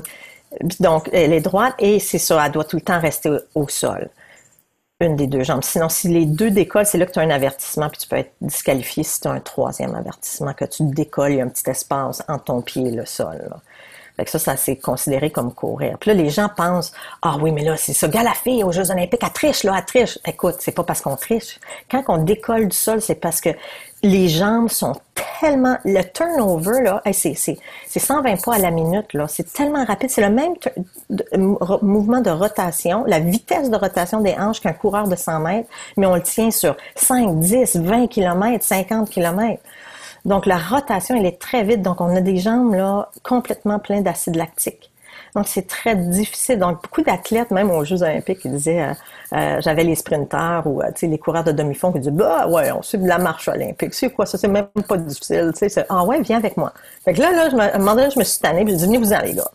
donc, 0.79 1.09
elle 1.11 1.33
est 1.33 1.41
droite 1.41 1.75
et 1.79 1.99
c'est 1.99 2.17
ça, 2.17 2.45
elle 2.45 2.51
doit 2.51 2.63
tout 2.63 2.77
le 2.77 2.81
temps 2.81 2.99
rester 2.99 3.29
au, 3.53 3.67
sol. 3.67 4.09
Une 4.99 5.15
des 5.15 5.27
deux 5.27 5.43
jambes. 5.43 5.63
Sinon, 5.63 5.89
si 5.89 6.07
les 6.07 6.25
deux 6.25 6.49
décollent, 6.49 6.85
c'est 6.85 6.97
là 6.97 7.05
que 7.05 7.11
tu 7.11 7.19
as 7.19 7.21
un 7.21 7.29
avertissement, 7.29 7.89
puis 7.89 7.99
tu 7.99 8.07
peux 8.07 8.15
être 8.15 8.31
disqualifié 8.41 9.03
si 9.03 9.21
tu 9.21 9.27
as 9.27 9.31
un 9.31 9.39
troisième 9.39 9.93
avertissement, 9.93 10.53
que 10.53 10.65
tu 10.65 10.83
décolles, 10.83 11.33
il 11.33 11.37
y 11.37 11.41
a 11.41 11.43
un 11.43 11.49
petit 11.49 11.69
espace 11.69 12.23
entre 12.27 12.45
ton 12.45 12.61
pied 12.61 12.87
et 12.87 12.91
le 12.91 13.05
sol. 13.05 13.49
Que 14.17 14.27
ça, 14.31 14.39
ça 14.39 14.57
c'est 14.57 14.77
considéré 14.77 15.29
comme 15.29 15.53
courir. 15.53 15.99
Puis 15.99 16.09
là, 16.09 16.15
les 16.15 16.31
gens 16.31 16.49
pensent, 16.49 16.91
ah 17.21 17.37
oui, 17.39 17.51
mais 17.51 17.63
là, 17.63 17.77
c'est 17.77 17.93
ça, 17.93 18.07
gars, 18.07 18.23
la 18.23 18.33
fille 18.33 18.63
aux 18.63 18.71
Jeux 18.71 18.89
olympiques, 18.89 19.21
elle 19.21 19.31
triche, 19.31 19.63
là, 19.63 19.75
elle 19.77 19.85
triche. 19.85 20.17
Écoute, 20.25 20.55
c'est 20.59 20.71
pas 20.71 20.83
parce 20.83 21.01
qu'on 21.01 21.15
triche. 21.15 21.59
Quand 21.91 22.03
on 22.07 22.17
décolle 22.17 22.67
du 22.67 22.75
sol, 22.75 22.99
c'est 22.99 23.15
parce 23.15 23.41
que 23.41 23.49
les 24.03 24.27
jambes 24.29 24.69
sont 24.69 24.93
tellement, 25.39 25.77
le 25.85 26.01
turnover, 26.03 26.81
là, 26.83 27.01
c'est, 27.11 27.33
c'est, 27.33 27.57
c'est 27.87 27.99
120 27.99 28.43
pas 28.43 28.55
à 28.55 28.59
la 28.59 28.71
minute, 28.71 29.13
là. 29.13 29.27
C'est 29.27 29.51
tellement 29.51 29.83
rapide. 29.85 30.09
C'est 30.09 30.21
le 30.21 30.33
même 30.33 30.53
mouvement 31.81 32.21
de 32.21 32.29
rotation, 32.29 33.03
la 33.05 33.19
vitesse 33.19 33.69
de 33.69 33.75
rotation 33.75 34.21
des 34.21 34.33
hanches 34.33 34.61
qu'un 34.61 34.73
coureur 34.73 35.07
de 35.07 35.15
100 35.15 35.39
mètres, 35.39 35.69
mais 35.95 36.05
on 36.05 36.15
le 36.15 36.21
tient 36.21 36.51
sur 36.51 36.75
5, 36.95 37.39
10, 37.39 37.77
20 37.77 38.07
km, 38.07 38.63
50 38.63 39.09
km. 39.09 39.61
Donc, 40.25 40.45
la 40.45 40.57
rotation, 40.57 41.15
elle 41.15 41.25
est 41.25 41.39
très 41.39 41.63
vite. 41.63 41.81
Donc, 41.81 42.01
on 42.01 42.15
a 42.15 42.21
des 42.21 42.37
jambes, 42.37 42.73
là, 42.73 43.09
complètement 43.23 43.79
pleines 43.79 44.03
d'acide 44.03 44.35
lactique. 44.35 44.91
Donc, 45.37 45.47
c'est 45.47 45.67
très 45.67 45.95
difficile. 45.95 46.57
Donc, 46.57 46.81
beaucoup 46.81 47.03
d'athlètes, 47.03 47.51
même 47.51 47.69
aux 47.69 47.85
Jeux 47.85 48.01
olympiques, 48.01 48.39
ils 48.43 48.53
disaient, 48.53 48.81
euh, 48.81 48.93
euh, 49.33 49.61
j'avais 49.61 49.83
les 49.83 49.93
sprinteurs 49.93 50.65
ou, 50.65 50.81
euh, 50.81 50.89
les 50.99 51.19
coureurs 51.19 51.43
de 51.43 51.51
demi-fond 51.51 51.91
qui 51.91 51.99
disaient, 51.99 52.09
bah, 52.09 52.47
ouais, 52.47 52.71
on 52.71 52.81
suit 52.81 52.97
la 52.97 53.19
marche 53.19 53.47
olympique. 53.47 53.93
C'est 53.93 54.09
quoi 54.09 54.25
ça? 54.25 54.39
C'est 54.39 54.47
même 54.47 54.65
pas 54.87 54.97
difficile. 54.97 55.51
Ah 55.89 56.03
ouais, 56.05 56.21
viens 56.21 56.37
avec 56.37 56.57
moi. 56.57 56.73
Fait 57.05 57.13
que 57.13 57.21
là, 57.21 57.31
là, 57.33 57.51
je 57.51 57.55
me, 57.55 57.61
un 57.61 58.09
je 58.09 58.17
me 58.17 58.23
suis 58.23 58.39
tannée, 58.39 58.63
puis 58.65 58.73
j'ai 58.73 58.77
dit, 58.77 58.85
venez 58.87 58.97
vous 58.97 59.13
en, 59.13 59.19
les 59.19 59.35
gars. 59.35 59.51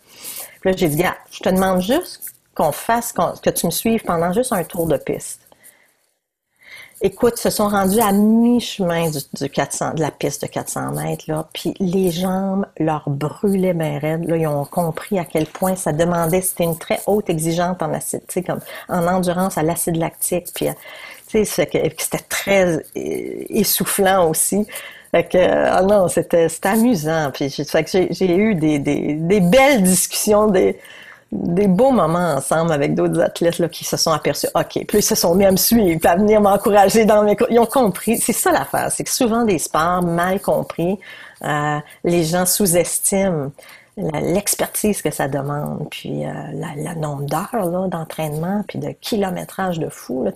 Puis 0.61 0.71
là, 0.71 0.77
j'ai 0.77 0.89
dit, 0.89 0.97
gars, 0.99 1.17
je 1.33 1.41
te 1.41 1.49
demande 1.49 1.81
juste 1.81 2.33
qu'on 2.55 2.71
fasse, 2.71 3.13
que 3.13 3.51
tu 3.51 3.67
me 3.67 3.73
suives 3.73 4.05
pendant 4.05 4.33
juste 4.33 4.53
un 4.53 4.63
tour 4.63 4.87
de 4.87 4.99
piste. 4.99 5.42
Écoute, 7.05 7.37
se 7.37 7.51
sont 7.51 7.67
rendus 7.67 7.99
à 7.99 8.13
mi-chemin 8.13 9.11
du, 9.11 9.49
400, 9.51 9.95
de 9.95 10.01
la 10.01 10.13
piste 10.13 10.43
de 10.43 10.47
400 10.47 10.93
mètres, 10.93 11.25
là, 11.27 11.49
puis 11.53 11.75
les 11.81 12.13
jambes 12.13 12.65
leur 12.79 13.11
brûlaient 13.11 13.75
bien 13.75 13.99
raides. 13.99 14.29
Là, 14.29 14.37
ils 14.37 14.47
ont 14.47 14.65
compris 14.65 15.19
à 15.19 15.25
quel 15.25 15.47
point 15.47 15.75
ça 15.75 15.91
demandait, 15.91 16.41
c'était 16.43 16.63
une 16.63 16.79
très 16.79 17.01
haute 17.09 17.29
exigente 17.29 17.83
en 17.83 17.93
acide, 17.93 18.23
comme 18.47 18.61
en 18.89 19.05
endurance 19.09 19.59
à 19.59 19.65
l'acide 19.65 19.97
lactique, 19.97 20.47
puis 20.55 20.69
euh, 20.69 21.45
c'était 21.45 22.19
très 22.29 22.77
euh, 22.77 22.83
essoufflant 22.95 24.31
aussi. 24.31 24.65
Fait 25.11 25.25
que, 25.25 25.39
ah 25.39 25.83
non, 25.83 26.07
c'était, 26.07 26.47
amusant. 26.63 27.33
Puis, 27.35 27.49
j'ai, 27.51 28.37
eu 28.37 28.55
des, 28.55 28.79
des, 28.79 29.15
des 29.15 29.41
belles 29.41 29.83
discussions, 29.83 30.47
des, 30.47 30.79
des 31.33 31.67
beaux 31.67 31.91
moments 31.91 32.35
ensemble 32.37 32.73
avec 32.73 32.95
d'autres 32.95 33.19
athlètes 33.21 33.59
là, 33.59 33.69
qui 33.69 33.85
se 33.85 33.97
sont 33.97 34.13
aperçus, 34.13 34.49
OK, 34.55 34.85
puis 34.87 34.99
ils 34.99 35.03
se 35.03 35.15
sont 35.15 35.35
mis 35.35 35.47
à 35.47 35.51
me 35.51 35.57
suivre, 35.57 35.99
à 36.07 36.17
venir 36.17 36.43
m'encourager 36.43 37.07
dans 37.07 37.25
mes 37.25 37.37
cours. 37.37 37.47
Ils 37.51 37.59
ont 37.59 37.67
compris. 37.67 38.19
C'est 38.19 38.35
ça 38.35 38.53
l'affaire, 38.53 38.93
c'est 38.93 39.05
que 39.05 39.11
souvent 39.11 39.45
des 39.45 39.59
sports 39.59 40.03
mal 40.03 40.41
compris, 40.41 40.99
euh, 41.43 41.79
les 42.05 42.25
gens 42.25 42.45
sous-estiment 42.45 43.51
l'expertise 43.97 45.03
que 45.03 45.11
ça 45.11 45.29
demande, 45.29 45.89
puis 45.91 46.27
euh, 46.27 46.33
la, 46.55 46.95
nombre 46.95 47.25
d'heures 47.25 47.89
d'entraînement, 47.89 48.63
puis 48.69 48.79
de 48.79 48.91
kilométrage 48.91 49.79
de 49.79 49.89
fou. 49.89 50.25
Là. 50.25 50.33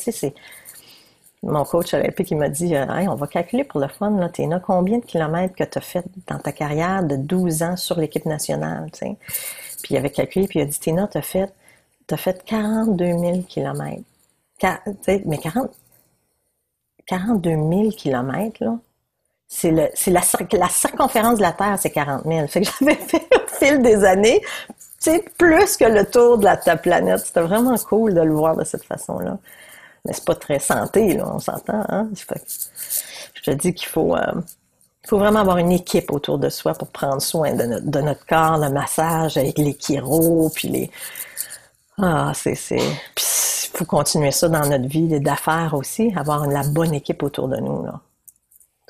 Mon 1.43 1.65
coach 1.65 1.95
olympique, 1.95 2.31
il 2.31 2.38
m'a 2.38 2.49
dit, 2.49 2.75
euh, 2.75 2.87
on 3.09 3.15
va 3.15 3.26
calculer 3.26 3.65
pour 3.65 3.81
le 3.81 3.88
fun, 3.88 4.11
là, 4.11 4.61
combien 4.61 4.99
de 4.99 5.05
kilomètres 5.05 5.55
que 5.55 5.65
tu 5.65 5.79
as 5.79 5.81
fait 5.81 6.05
dans 6.26 6.38
ta 6.38 6.53
carrière 6.53 7.03
de 7.03 7.17
12 7.17 7.62
ans 7.62 7.76
sur 7.76 7.99
l'équipe 7.99 8.26
nationale? 8.26 8.91
Puis 9.87 9.95
il 9.95 9.99
avait 9.99 10.11
calculé, 10.11 10.49
puis 10.49 10.59
il 10.59 10.62
a 10.62 10.64
dit, 10.64 10.81
Tina, 10.81 11.07
t'as 11.07 11.23
fait, 11.23 11.55
as 12.11 12.16
fait 12.16 12.45
42 12.45 13.05
000 13.05 13.43
kilomètres 13.43 14.02
mais 15.25 15.38
40, 15.38 15.71
42 17.07 17.50
000 17.50 17.90
kilomètres, 17.90 18.64
là, 18.64 18.76
c'est 19.47 19.93
c'est 19.95 20.11
la, 20.11 20.23
la 20.55 20.69
circonférence 20.69 21.37
de 21.37 21.43
la 21.43 21.52
Terre, 21.52 21.78
c'est 21.78 21.90
40 21.90 22.25
000. 22.25 22.49
Fait 22.49 22.62
que 22.62 22.66
j'avais 22.81 22.95
fait 23.07 23.28
au 23.33 23.47
fil 23.47 23.81
des 23.81 24.02
années, 24.05 24.40
tu 25.00 25.23
plus 25.38 25.76
que 25.76 25.85
le 25.85 26.05
tour 26.05 26.38
de 26.38 26.45
la, 26.45 26.57
ta 26.57 26.76
planète. 26.76 27.21
C'était 27.21 27.43
vraiment 27.43 27.76
cool 27.76 28.12
de 28.12 28.23
le 28.23 28.33
voir 28.33 28.57
de 28.57 28.64
cette 28.64 28.83
façon-là. 28.83 29.38
Mais 30.05 30.12
c'est 30.12 30.25
pas 30.25 30.35
très 30.35 30.59
santé, 30.59 31.14
là, 31.14 31.31
on 31.33 31.38
s'entend, 31.38 31.85
hein? 31.88 32.09
je 32.14 33.43
te 33.43 33.50
dis 33.52 33.73
qu'il 33.73 33.88
faut, 33.88 34.16
euh, 34.16 34.33
il 35.07 35.09
faut 35.09 35.19
vraiment 35.19 35.41
avoir 35.41 35.59
une 35.59 35.71
équipe 35.73 36.11
autour 36.11 36.39
de 36.39 36.49
soi 36.49 36.75
pour 36.75 36.89
prendre 36.89 37.23
soin 37.23 37.55
de 37.55 37.63
notre, 37.63 37.87
de 37.87 38.01
notre 38.01 38.27
corps, 38.27 38.59
le 38.59 38.71
massage 38.71 39.37
avec 39.37 39.57
les 39.57 39.75
chiros, 39.75 40.51
puis 40.53 40.69
les, 40.69 40.91
ah, 41.99 42.33
c'est, 42.35 42.55
puis 43.15 43.25
il 43.25 43.79
faut 43.79 43.85
continuer 43.85 44.33
ça 44.33 44.49
dans 44.49 44.69
notre 44.69 44.89
vie 44.89 45.21
d'affaires 45.21 45.75
aussi, 45.75 46.13
avoir 46.17 46.47
la 46.47 46.63
bonne 46.65 46.93
équipe 46.93 47.23
autour 47.23 47.49
de 47.49 47.57
nous, 47.57 47.85
là 47.85 48.01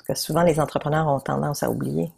que 0.07 0.15
souvent 0.15 0.43
les 0.43 0.61
entrepreneurs 0.61 1.07
ont 1.09 1.21
tendance 1.21 1.63
à 1.63 1.71
oublier. 1.71 2.11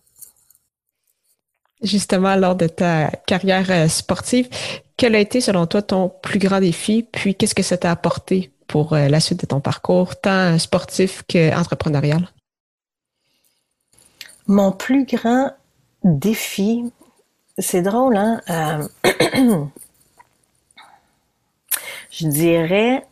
Justement, 1.82 2.34
lors 2.36 2.56
de 2.56 2.66
ta 2.66 3.08
carrière 3.26 3.70
euh, 3.70 3.88
sportive, 3.88 4.48
quel 4.96 5.14
a 5.14 5.20
été 5.20 5.40
selon 5.40 5.66
toi 5.66 5.80
ton 5.80 6.08
plus 6.08 6.40
grand 6.40 6.60
défi, 6.60 7.06
puis 7.10 7.34
qu'est-ce 7.34 7.54
que 7.54 7.62
ça 7.62 7.76
t'a 7.76 7.90
apporté 7.90 8.50
pour 8.66 8.92
euh, 8.92 9.08
la 9.08 9.20
suite 9.20 9.40
de 9.40 9.46
ton 9.46 9.60
parcours, 9.60 10.16
tant 10.20 10.58
sportif 10.58 11.22
qu'entrepreneurial? 11.28 12.28
Mon 14.48 14.72
plus 14.72 15.04
grand 15.04 15.52
défi, 16.02 16.92
c'est 17.58 17.82
drôle, 17.82 18.16
hein? 18.16 18.40
Euh, 18.50 18.88
je 22.10 22.26
dirais, 22.26 23.06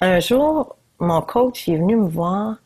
un 0.00 0.20
jour, 0.20 0.76
mon 0.98 1.20
coach 1.20 1.68
est 1.68 1.76
venu 1.76 1.96
me 1.96 2.08
voir 2.08 2.56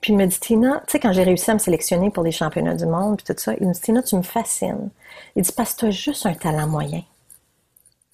puis 0.00 0.12
il 0.12 0.16
me 0.16 0.26
dit, 0.26 0.38
Tina, 0.38 0.82
tu 0.86 0.92
sais, 0.92 1.00
quand 1.00 1.12
j'ai 1.12 1.24
réussi 1.24 1.50
à 1.50 1.54
me 1.54 1.58
sélectionner 1.58 2.10
pour 2.10 2.22
les 2.22 2.30
championnats 2.30 2.74
du 2.74 2.86
monde, 2.86 3.16
puis 3.16 3.34
tout 3.34 3.40
ça, 3.40 3.54
il 3.60 3.66
me 3.66 3.72
dit, 3.72 3.80
Tina, 3.80 4.02
tu 4.02 4.16
me 4.16 4.22
fascines. 4.22 4.90
Il 5.34 5.42
dit, 5.42 5.52
parce 5.52 5.74
que 5.74 5.80
tu 5.80 5.86
as 5.86 5.90
juste 5.90 6.26
un 6.26 6.34
talent 6.34 6.68
moyen. 6.68 7.02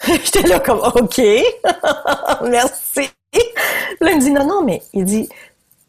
J'étais 0.06 0.42
là 0.42 0.61
comme, 0.61 0.80
OK, 0.80 1.18
merci. 2.49 3.11
Là, 4.00 4.11
il 4.11 4.16
me 4.16 4.20
dit, 4.20 4.30
non, 4.30 4.46
non, 4.46 4.62
mais 4.64 4.82
il 4.92 5.04
dit, 5.04 5.28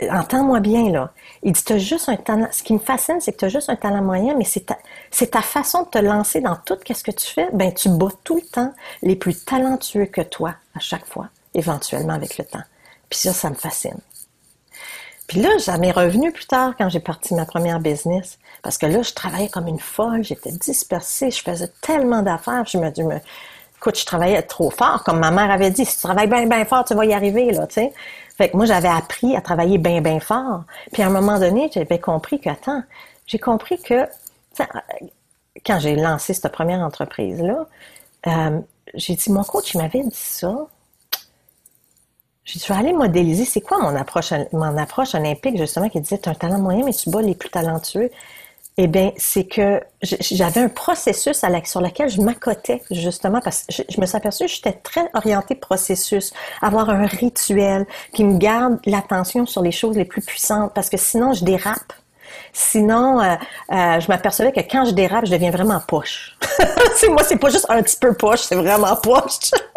entends-moi 0.02 0.60
bien, 0.60 0.90
là. 0.92 1.12
Il 1.44 1.54
dit, 1.54 1.64
tu 1.64 1.74
as 1.74 1.78
juste 1.78 2.10
un 2.10 2.18
talent. 2.18 2.48
Ce 2.52 2.64
qui 2.64 2.74
me 2.74 2.80
fascine, 2.80 3.20
c'est 3.22 3.32
que 3.32 3.38
tu 3.38 3.46
as 3.46 3.50
juste 3.50 3.70
un 3.70 3.76
talent 3.76 4.02
moyen, 4.02 4.36
mais 4.36 4.44
c'est 4.44 4.66
ta, 4.66 5.42
façon 5.42 5.84
de 5.84 5.88
te 5.88 5.98
lancer 5.98 6.42
dans 6.42 6.56
tout 6.56 6.78
ce 6.88 7.04
que 7.04 7.12
tu 7.12 7.28
fais. 7.28 7.50
Ben, 7.54 7.74
tu 7.74 7.90
bats 7.90 8.10
tout 8.24 8.36
le 8.36 8.42
temps 8.42 8.74
les 9.02 9.16
plus 9.16 9.46
talentueux 9.46 10.06
que 10.06 10.22
toi, 10.22 10.56
à 10.76 10.80
chaque 10.80 11.06
fois, 11.06 11.30
éventuellement 11.54 12.14
avec 12.14 12.38
le 12.38 12.46
temps. 12.46 12.64
Puis 13.10 13.20
ça, 13.20 13.34
ça 13.34 13.50
me 13.50 13.56
fascine. 13.56 14.00
Puis 15.28 15.42
là, 15.42 15.50
ça 15.60 15.78
m'est 15.78 15.92
revenu 15.92 16.32
plus 16.32 16.46
tard 16.46 16.74
quand 16.78 16.90
j'ai 16.90 17.00
parti 17.00 17.34
ma 17.34 17.46
première 17.46 17.80
business. 17.80 18.38
Parce 18.62 18.78
que 18.78 18.86
là, 18.86 19.02
je 19.02 19.14
travaillais 19.14 19.50
comme 19.50 19.68
une 19.68 19.80
folle, 19.80 20.24
j'étais 20.24 20.52
dispersée, 20.52 21.32
je 21.32 21.42
faisais 21.42 21.72
tellement 21.82 22.22
d'affaires. 22.22 22.66
Je 22.68 22.78
me 22.78 22.90
dis, 22.92 23.02
écoute, 23.78 23.98
je 23.98 24.06
travaillais 24.06 24.42
trop 24.44 24.70
fort. 24.70 25.04
Comme 25.04 25.20
ma 25.20 25.32
mère 25.32 25.50
avait 25.50 25.72
dit, 25.72 25.86
si 25.86 25.96
tu 25.96 26.04
travailles 26.04 26.28
bien, 26.28 26.46
bien 26.46 26.66
fort, 26.66 26.86
tu 26.86 26.94
vas 26.94 27.06
y 27.06 27.14
arriver, 27.14 27.52
là, 27.52 27.66
tu 27.66 27.76
sais. 27.76 27.94
Fait 28.38 28.50
que 28.50 28.58
moi, 28.58 28.66
j'avais 28.66 28.90
appris 28.90 29.36
à 29.36 29.42
travailler 29.42 29.78
bien, 29.78 30.02
bien 30.02 30.20
fort. 30.20 30.64
Puis 30.92 31.02
à 31.02 31.08
un 31.08 31.10
moment 31.10 31.40
donné, 31.40 31.70
j'avais 31.74 32.00
compris 32.00 32.40
que, 32.40 32.50
attends, 32.50 32.84
j'ai 33.26 33.40
compris 33.40 33.82
que, 33.82 34.08
quand 35.66 35.80
j'ai 35.80 35.96
lancé 35.96 36.34
cette 36.34 36.52
première 36.52 36.80
entreprise-là, 36.82 37.66
euh, 38.28 38.60
j'ai 38.94 39.16
dit, 39.16 39.32
mon 39.32 39.44
coach, 39.44 39.74
il 39.74 39.78
m'avait 39.78 40.04
dit 40.04 40.10
ça. 40.14 40.68
J'ai 42.44 42.60
dit, 42.60 42.66
je 42.68 42.74
vais 42.74 42.80
aller 42.80 42.94
modéliser. 42.94 43.46
C'est 43.46 43.62
quoi 43.62 43.80
mon 43.80 43.96
approche, 43.96 44.34
mon 44.52 44.78
approche 44.78 45.16
olympique, 45.16 45.58
justement, 45.58 45.90
qui 45.90 46.02
disait, 46.02 46.18
tu 46.18 46.30
un 46.30 46.36
talent 46.36 46.60
moyen, 46.60 46.84
mais 46.84 46.94
tu 46.94 47.10
bats 47.10 47.22
les 47.22 47.36
plus 47.36 47.50
talentueux? 47.50 48.12
Eh 48.78 48.88
bien, 48.88 49.14
c'est 49.16 49.46
que 49.46 49.82
j'avais 50.02 50.60
un 50.60 50.68
processus 50.68 51.42
sur 51.64 51.82
lequel 51.82 52.10
je 52.10 52.22
m'accotais, 52.22 52.82
justement, 52.92 53.40
parce 53.40 53.64
que 53.64 53.84
je, 53.90 54.02
me 54.02 54.06
suis 54.06 54.18
aperçue 54.18 54.46
que 54.46 54.52
j'étais 54.52 54.74
très 54.74 55.10
orientée 55.14 55.56
processus, 55.56 56.34
avoir 56.62 56.90
un 56.90 57.06
rituel 57.06 57.86
qui 58.12 58.26
me 58.26 58.38
garde 58.38 58.80
l'attention 58.86 59.46
sur 59.46 59.62
les 59.62 59.72
choses 59.72 59.96
les 59.96 60.04
plus 60.04 60.22
puissantes, 60.22 60.74
parce 60.74 60.90
que 60.90 60.98
sinon, 60.98 61.32
je 61.32 61.46
dérape. 61.46 61.94
Sinon, 62.52 63.22
euh, 63.22 63.36
euh, 63.72 64.00
je 64.02 64.08
m'apercevais 64.10 64.52
que 64.52 64.60
quand 64.60 64.84
je 64.84 64.92
dérape, 64.92 65.26
je 65.26 65.32
deviens 65.32 65.52
vraiment 65.52 65.80
poche. 65.88 66.38
moi, 67.10 67.24
c'est 67.24 67.38
pas 67.38 67.50
juste 67.50 67.68
un 67.70 67.82
petit 67.82 67.98
peu 67.98 68.14
poche, 68.14 68.42
c'est 68.42 68.56
vraiment 68.56 68.96
poche. 68.98 69.52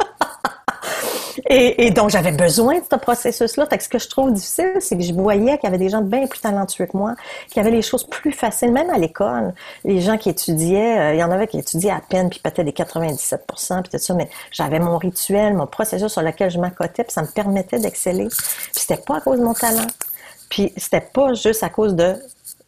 Et, 1.50 1.90
donc, 1.90 2.11
j'avais 2.11 2.33
besoin 2.33 2.75
de 2.75 2.85
ce 2.90 2.97
processus-là. 2.97 3.67
Ce 3.81 3.88
que 3.88 3.99
je 3.99 4.09
trouve 4.09 4.35
difficile, 4.35 4.75
c'est 4.81 4.99
que 4.99 5.02
je 5.02 5.14
voyais 5.14 5.57
qu'il 5.57 5.64
y 5.64 5.67
avait 5.67 5.78
des 5.78 5.88
gens 5.88 6.02
bien 6.02 6.26
plus 6.26 6.40
talentueux 6.40 6.85
que 6.85 6.97
moi, 6.97 7.14
qui 7.50 7.59
avaient 7.59 7.71
les 7.71 7.81
choses 7.81 8.05
plus 8.05 8.33
faciles, 8.33 8.71
même 8.71 8.90
à 8.90 8.99
l'école. 8.99 9.55
Les 9.83 10.02
gens 10.02 10.19
qui 10.19 10.28
étudiaient, 10.28 10.99
euh, 10.99 11.14
il 11.14 11.19
y 11.19 11.25
en 11.25 11.31
avait 11.31 11.47
qui 11.47 11.59
étudiaient 11.59 11.90
à 11.90 12.02
peine, 12.07 12.28
puis 12.28 12.40
peut-être 12.40 12.61
des 12.61 12.73
97% 12.73 13.81
puis 13.81 13.90
tout 13.90 13.99
ça, 13.99 14.12
mais 14.12 14.28
j'avais 14.50 14.78
mon 14.78 14.99
rituel, 14.99 15.55
mon 15.55 15.67
processus 15.67 16.12
sur 16.12 16.21
lequel 16.21 16.50
je 16.50 16.59
m'accotais, 16.59 17.05
puis 17.05 17.12
ça 17.12 17.23
me 17.23 17.28
permettait 17.28 17.78
d'exceller. 17.78 18.28
Puis 18.28 18.71
c'était 18.73 18.99
pas 18.99 19.17
à 19.17 19.21
cause 19.23 19.38
de 19.38 19.45
mon 19.45 19.55
talent. 19.55 19.87
Puis 20.50 20.73
c'était 20.76 21.00
pas 21.00 21.33
juste 21.33 21.62
à 21.62 21.71
cause 21.71 21.95
de... 21.95 22.14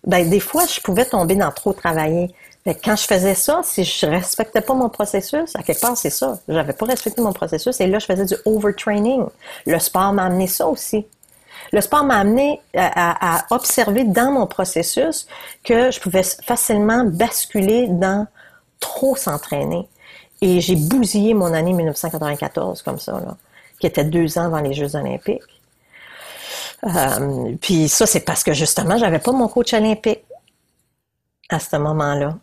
Ben, 0.07 0.29
des 0.29 0.41
fois, 0.41 0.65
je 0.65 0.81
pouvais 0.81 1.05
tomber 1.05 1.35
dans 1.35 1.51
trop 1.51 1.75
travailler 1.75 2.35
quand 2.67 2.97
je 2.97 3.05
faisais 3.07 3.35
ça, 3.35 3.61
si 3.65 3.85
je 3.85 4.07
respectais 4.07 4.61
pas 4.61 4.75
mon 4.75 4.91
processus, 4.91 5.57
à 5.57 5.63
quelque 5.63 5.81
part, 5.81 5.97
c'est 5.97 6.11
ça. 6.11 6.39
J'avais 6.47 6.75
pas 6.75 6.87
respecté 6.87 7.23
mon 7.23 7.33
processus 7.33 7.81
et 7.81 7.87
là, 7.87 7.99
je 7.99 8.07
faisais 8.07 8.27
du 8.27 8.35
overtraining. 8.45 9.25
Le 9.67 9.79
sport 9.79 10.13
m'a 10.13 10.25
amené 10.25 10.47
ça 10.47 10.67
aussi. 10.67 11.07
Le 11.73 11.81
sport 11.81 12.05
m'a 12.05 12.17
amené 12.19 12.61
à, 12.75 13.47
observer 13.51 14.05
dans 14.05 14.33
mon 14.33 14.47
processus 14.47 15.27
que 15.65 15.91
je 15.91 16.01
pouvais 16.01 16.23
facilement 16.23 17.05
basculer 17.05 17.87
dans 17.89 18.27
trop 18.79 19.17
s'entraîner. 19.17 19.89
Et 20.43 20.61
j'ai 20.61 20.77
bousillé 20.77 21.35
mon 21.35 21.53
année 21.53 21.73
1994 21.73 22.83
comme 22.83 22.99
ça, 22.99 23.13
là, 23.13 23.37
qui 23.79 23.87
était 23.87 24.05
deux 24.05 24.39
ans 24.39 24.47
avant 24.47 24.61
les 24.61 24.73
Jeux 24.75 24.97
olympiques. 24.97 25.43
Euh, 26.85 27.55
puis 27.61 27.89
ça, 27.89 28.07
c'est 28.07 28.21
parce 28.21 28.43
que 28.43 28.53
justement, 28.55 28.97
j'avais 28.97 29.19
pas 29.19 29.33
mon 29.33 29.49
coach 29.49 29.73
olympique 29.75 30.25
à 31.51 31.59
ce 31.59 31.77
moment-là 31.77 32.37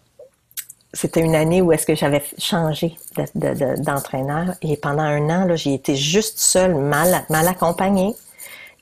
c'était 0.94 1.22
une 1.22 1.36
année 1.36 1.62
où 1.62 1.72
est-ce 1.72 1.86
que 1.86 1.96
j'avais 1.96 2.24
changé 2.38 2.98
d'entraîneur 3.36 4.56
et 4.62 4.78
pendant 4.78 5.04
un 5.04 5.30
an, 5.30 5.56
j'ai 5.56 5.74
été 5.74 5.96
juste 5.96 6.40
seule, 6.40 6.76
mal, 6.76 7.26
mal 7.30 7.48
accompagnée. 7.48 8.16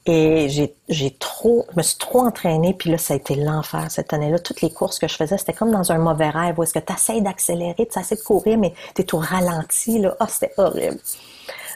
Et 0.08 0.50
j'ai, 0.88 1.18
trop, 1.18 1.66
je 1.72 1.78
me 1.78 1.82
suis 1.82 1.98
trop 1.98 2.20
entraînée, 2.20 2.76
puis 2.78 2.92
là, 2.92 3.00
ça 3.00 3.16
a 3.16 3.18
été 3.18 3.34
l'enfer 3.34 3.90
cette 3.90 4.14
année-là. 4.14 4.38
Toutes 4.38 4.62
les 4.62 4.72
courses 4.72 5.00
que 5.00 5.08
je 5.08 5.16
faisais, 5.16 5.36
c'était 5.40 5.54
comme 5.54 5.72
dans 5.72 5.92
un 5.92 5.98
mauvais 5.98 6.30
rêve 6.30 6.60
où 6.60 6.64
est-ce 6.64 6.76
que 6.76 6.80
tu 6.80 6.94
essaies 6.94 7.22
d'accélérer, 7.22 7.88
tu 7.92 8.00
essaies 8.00 8.16
de 8.16 8.22
courir, 8.22 8.60
mais 8.60 8.76
tu 8.94 9.02
es 9.02 9.04
tout 9.04 9.18
ralenti, 9.18 9.98
là. 9.98 10.16
Ah, 10.20 10.28
c'était 10.28 10.54
horrible. 10.58 11.00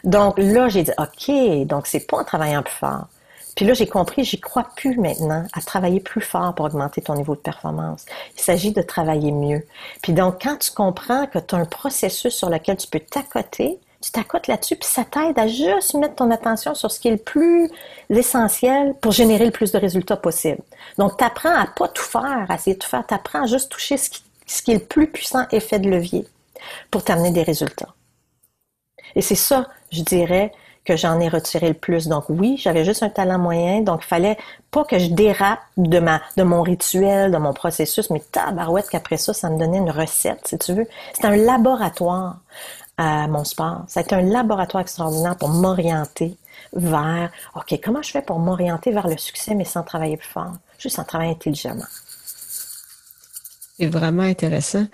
Donc 0.04 0.38
là, 0.38 0.68
j'ai 0.68 0.84
dit, 0.84 0.92
OK, 0.96 1.66
donc 1.66 1.88
c'est 1.88 2.06
pas 2.06 2.18
en 2.18 2.24
travaillant 2.24 2.62
plus 2.62 2.74
fort. 2.74 3.08
Puis 3.56 3.64
là, 3.64 3.74
j'ai 3.74 3.86
compris, 3.86 4.24
j'y 4.24 4.40
crois 4.40 4.68
plus 4.76 4.96
maintenant 4.96 5.46
à 5.52 5.60
travailler 5.60 6.00
plus 6.00 6.20
fort 6.20 6.54
pour 6.54 6.66
augmenter 6.66 7.02
ton 7.02 7.14
niveau 7.14 7.34
de 7.34 7.40
performance. 7.40 8.06
Il 8.36 8.40
s'agit 8.40 8.72
de 8.72 8.82
travailler 8.82 9.32
mieux. 9.32 9.66
Puis 10.02 10.12
donc, 10.12 10.42
quand 10.42 10.56
tu 10.56 10.70
comprends 10.70 11.26
que 11.26 11.38
tu 11.38 11.54
as 11.54 11.58
un 11.58 11.64
processus 11.64 12.34
sur 12.34 12.50
lequel 12.50 12.76
tu 12.76 12.86
peux 12.86 13.00
t'accoter, 13.00 13.78
tu 14.00 14.10
t'accotes 14.12 14.46
là-dessus, 14.46 14.76
puis 14.76 14.88
ça 14.88 15.04
t'aide 15.04 15.38
à 15.38 15.46
juste 15.46 15.94
mettre 15.94 16.14
ton 16.14 16.30
attention 16.30 16.74
sur 16.74 16.90
ce 16.90 16.98
qui 16.98 17.08
est 17.08 17.12
le 17.12 17.16
plus 17.18 17.70
essentiel 18.08 18.94
pour 19.00 19.12
générer 19.12 19.44
le 19.44 19.50
plus 19.50 19.72
de 19.72 19.78
résultats 19.78 20.16
possible. 20.16 20.62
Donc, 20.96 21.18
tu 21.18 21.24
apprends 21.24 21.54
à 21.54 21.66
pas 21.66 21.88
tout 21.88 22.02
faire, 22.02 22.46
à 22.48 22.54
essayer 22.54 22.74
de 22.74 22.78
tout 22.78 22.88
faire. 22.88 23.04
Tu 23.06 23.14
apprends 23.14 23.42
à 23.42 23.46
juste 23.46 23.70
toucher 23.70 23.98
ce 23.98 24.08
qui, 24.08 24.22
ce 24.46 24.62
qui 24.62 24.72
est 24.72 24.78
le 24.78 24.84
plus 24.84 25.06
puissant 25.06 25.46
effet 25.50 25.78
de 25.78 25.90
levier 25.90 26.26
pour 26.90 27.04
t'amener 27.04 27.30
des 27.30 27.42
résultats. 27.42 27.94
Et 29.14 29.20
c'est 29.20 29.34
ça, 29.34 29.66
je 29.90 30.02
dirais, 30.02 30.52
que 30.84 30.96
j'en 30.96 31.20
ai 31.20 31.28
retiré 31.28 31.68
le 31.68 31.74
plus. 31.74 32.08
Donc 32.08 32.24
oui, 32.28 32.56
j'avais 32.58 32.84
juste 32.84 33.02
un 33.02 33.10
talent 33.10 33.38
moyen, 33.38 33.82
donc 33.82 34.00
il 34.02 34.06
fallait 34.06 34.38
pas 34.70 34.84
que 34.84 34.98
je 34.98 35.08
dérape 35.08 35.60
de 35.76 36.00
de 36.36 36.42
mon 36.42 36.62
rituel, 36.62 37.30
de 37.30 37.38
mon 37.38 37.52
processus, 37.52 38.10
mais 38.10 38.20
tabarouette 38.32 38.88
qu'après 38.88 39.16
ça, 39.16 39.32
ça 39.34 39.50
me 39.50 39.58
donnait 39.58 39.78
une 39.78 39.90
recette, 39.90 40.46
si 40.46 40.58
tu 40.58 40.72
veux. 40.72 40.86
C'est 41.14 41.26
un 41.26 41.36
laboratoire 41.36 42.38
à 42.96 43.26
mon 43.28 43.44
sport. 43.44 43.84
C'est 43.88 44.12
un 44.12 44.22
laboratoire 44.22 44.82
extraordinaire 44.82 45.36
pour 45.36 45.48
m'orienter 45.48 46.36
vers 46.72 47.30
OK, 47.56 47.78
comment 47.82 48.02
je 48.02 48.10
fais 48.10 48.22
pour 48.22 48.38
m'orienter 48.38 48.90
vers 48.90 49.08
le 49.08 49.16
succès 49.16 49.54
mais 49.54 49.64
sans 49.64 49.82
travailler 49.82 50.16
plus 50.16 50.28
fort, 50.28 50.52
juste 50.78 50.98
en 50.98 51.04
travaillant 51.04 51.32
intelligemment. 51.32 51.86
C'est 53.80 53.86
vraiment 53.86 54.24
intéressant 54.24 54.84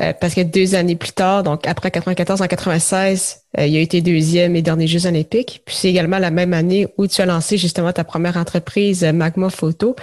euh, 0.00 0.12
parce 0.20 0.34
que 0.34 0.40
deux 0.40 0.74
années 0.74 0.96
plus 0.96 1.12
tard, 1.12 1.44
donc 1.44 1.68
après 1.68 1.92
94 1.92 2.42
en 2.42 2.46
96, 2.46 3.42
euh, 3.58 3.66
il 3.66 3.76
a 3.76 3.80
été 3.80 4.00
deuxième 4.00 4.56
et 4.56 4.62
dernier 4.62 4.88
Jeux 4.88 5.06
olympiques. 5.06 5.62
Puis 5.64 5.76
c'est 5.76 5.88
également 5.88 6.18
la 6.18 6.32
même 6.32 6.52
année 6.52 6.88
où 6.98 7.06
tu 7.06 7.22
as 7.22 7.26
lancé 7.26 7.58
justement 7.58 7.92
ta 7.92 8.02
première 8.02 8.36
entreprise, 8.36 9.04
euh, 9.04 9.12
Magma 9.12 9.50
Photo. 9.50 9.94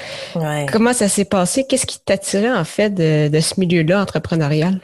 Comment 0.72 0.94
ça 0.94 1.10
s'est 1.10 1.26
passé? 1.26 1.66
Qu'est-ce 1.68 1.86
qui 1.86 2.00
t'attirait 2.00 2.54
en 2.54 2.64
fait 2.64 2.92
de, 2.92 3.40
ce 3.42 3.60
milieu-là 3.60 4.02
entrepreneurial? 4.02 4.80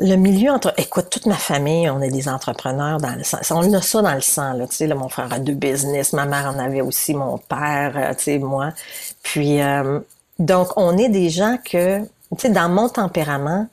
le 0.00 0.14
milieu 0.16 0.50
entre. 0.50 0.72
Écoute, 0.78 1.08
toute 1.10 1.26
ma 1.26 1.36
famille, 1.36 1.90
on 1.90 2.00
est 2.00 2.10
des 2.10 2.28
entrepreneurs 2.28 2.98
dans 2.98 3.14
le 3.14 3.24
sang. 3.24 3.38
On 3.50 3.72
a 3.74 3.82
ça 3.82 4.00
dans 4.00 4.14
le 4.14 4.20
sang, 4.20 4.54
là. 4.54 4.66
Tu 4.66 4.76
sais, 4.76 4.86
là, 4.86 4.94
mon 4.94 5.08
frère 5.08 5.32
a 5.32 5.38
deux 5.38 5.54
business, 5.54 6.12
ma 6.12 6.26
mère 6.26 6.46
en 6.46 6.58
avait 6.58 6.80
aussi, 6.80 7.12
mon 7.12 7.38
père, 7.38 7.92
euh, 7.96 8.14
tu 8.14 8.24
sais, 8.24 8.38
moi. 8.38 8.70
Puis, 9.22 9.60
euh, 9.60 10.00
donc, 10.40 10.68
on 10.76 10.96
est 10.96 11.10
des 11.10 11.28
gens 11.28 11.58
que, 11.58 12.00
tu 12.00 12.06
sais, 12.38 12.48
dans 12.48 12.70
mon 12.70 12.88
tempérament, 12.88 13.68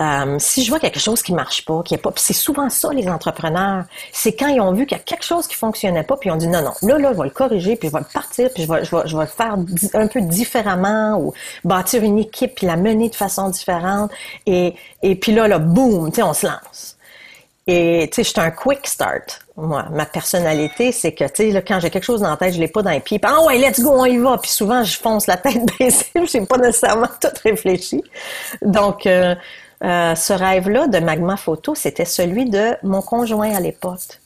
euh, 0.00 0.36
si 0.40 0.64
je 0.64 0.70
vois 0.70 0.80
quelque 0.80 0.98
chose 0.98 1.22
qui 1.22 1.32
marche 1.32 1.64
pas, 1.64 1.82
qui 1.84 1.94
est 1.94 1.98
pas, 1.98 2.12
c'est 2.16 2.32
souvent 2.32 2.68
ça 2.70 2.92
les 2.92 3.08
entrepreneurs, 3.08 3.84
c'est 4.10 4.32
quand 4.32 4.48
ils 4.48 4.60
ont 4.60 4.72
vu 4.72 4.84
qu'il 4.84 4.96
y 4.96 5.00
a 5.00 5.04
quelque 5.04 5.24
chose 5.24 5.46
qui 5.46 5.54
fonctionnait 5.54 6.02
pas, 6.02 6.16
puis 6.16 6.28
ils 6.28 6.32
ont 6.32 6.36
dit 6.36 6.48
non 6.48 6.60
non, 6.62 6.72
là 6.82 6.98
là, 6.98 7.12
je 7.12 7.18
vais 7.18 7.24
le 7.24 7.30
corriger, 7.30 7.76
puis 7.76 7.88
je 7.88 7.92
vais 7.92 8.00
le 8.00 8.12
partir, 8.12 8.50
puis 8.52 8.64
je 8.64 8.72
vais, 8.72 8.84
je 8.84 8.96
vais, 8.96 9.02
je 9.06 9.16
vais 9.16 9.24
le 9.24 9.28
faire 9.28 9.56
un 9.94 10.06
peu 10.08 10.20
différemment 10.22 11.20
ou 11.20 11.34
bâtir 11.62 12.02
une 12.02 12.18
équipe 12.18 12.56
puis 12.56 12.66
la 12.66 12.76
mener 12.76 13.10
de 13.10 13.14
façon 13.14 13.48
différente 13.50 14.10
et 14.46 14.74
et 15.02 15.14
puis 15.14 15.32
là 15.32 15.46
là 15.46 15.58
boum, 15.60 16.10
tu 16.10 16.16
sais, 16.16 16.22
on 16.22 16.34
se 16.34 16.46
lance. 16.46 16.96
Et 17.66 18.08
tu 18.10 18.16
sais, 18.16 18.24
je 18.24 18.30
suis 18.30 18.40
un 18.40 18.50
quick 18.50 18.86
start. 18.86 19.40
Moi, 19.56 19.84
ma 19.90 20.04
personnalité, 20.04 20.90
c'est 20.90 21.12
que 21.12 21.24
tu 21.24 21.52
sais, 21.52 21.64
quand 21.66 21.78
j'ai 21.78 21.90
quelque 21.90 22.04
chose 22.04 22.20
dans 22.20 22.30
la 22.30 22.36
tête, 22.36 22.54
je 22.54 22.60
l'ai 22.60 22.68
pas 22.68 22.82
dans 22.82 22.90
les 22.90 23.00
pieds. 23.00 23.20
Ah 23.22 23.44
ouais, 23.44 23.58
let's 23.58 23.80
go, 23.80 23.90
on 23.90 24.04
y 24.04 24.18
va. 24.18 24.38
Puis 24.38 24.50
souvent, 24.50 24.82
je 24.82 24.98
fonce 24.98 25.28
la 25.28 25.36
tête 25.36 25.60
baissée, 25.78 26.10
j'ai 26.24 26.44
pas 26.44 26.58
nécessairement 26.58 27.08
tout 27.20 27.28
réfléchi. 27.44 28.02
Donc, 28.62 29.06
euh, 29.06 29.36
euh, 29.84 30.14
ce 30.14 30.32
rêve-là 30.32 30.88
de 30.88 30.98
Magma 30.98 31.36
Photo, 31.36 31.74
c'était 31.74 32.04
celui 32.04 32.50
de 32.50 32.76
mon 32.82 33.00
conjoint 33.00 33.54
à 33.54 33.60
l'époque. 33.60 34.20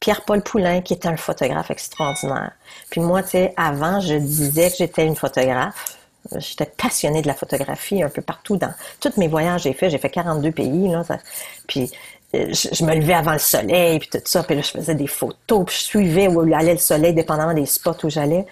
Pierre-Paul 0.00 0.42
Poulain, 0.42 0.80
qui 0.80 0.94
était 0.94 1.08
un 1.08 1.16
photographe 1.16 1.70
extraordinaire. 1.70 2.52
Puis 2.88 3.00
moi, 3.00 3.22
tu 3.22 3.30
sais, 3.30 3.54
avant, 3.56 4.00
je 4.00 4.14
disais 4.14 4.70
que 4.70 4.76
j'étais 4.78 5.06
une 5.06 5.16
photographe. 5.16 5.98
J'étais 6.36 6.66
passionnée 6.66 7.22
de 7.22 7.26
la 7.26 7.34
photographie 7.34 8.02
un 8.02 8.08
peu 8.08 8.22
partout 8.22 8.56
dans 8.56 8.72
tous 9.00 9.16
mes 9.16 9.28
voyages 9.28 9.62
j'ai 9.62 9.72
fait. 9.72 9.90
J'ai 9.90 9.98
fait 9.98 10.10
42 10.10 10.52
pays, 10.52 10.88
là. 10.88 11.02
puis 11.66 11.90
je, 12.32 12.84
me 12.84 12.94
levais 12.94 13.14
avant 13.14 13.32
le 13.32 13.38
soleil, 13.38 13.98
puis 13.98 14.08
tout 14.08 14.20
ça. 14.24 14.42
Puis 14.42 14.54
là, 14.54 14.62
je 14.62 14.70
faisais 14.70 14.94
des 14.94 15.06
photos, 15.06 15.64
puis 15.66 15.76
je 15.76 15.82
suivais 15.82 16.28
où 16.28 16.40
allait 16.54 16.72
le 16.72 16.78
soleil, 16.78 17.12
dépendamment 17.12 17.54
des 17.54 17.66
spots 17.66 18.04
où 18.04 18.10
j'allais 18.10 18.46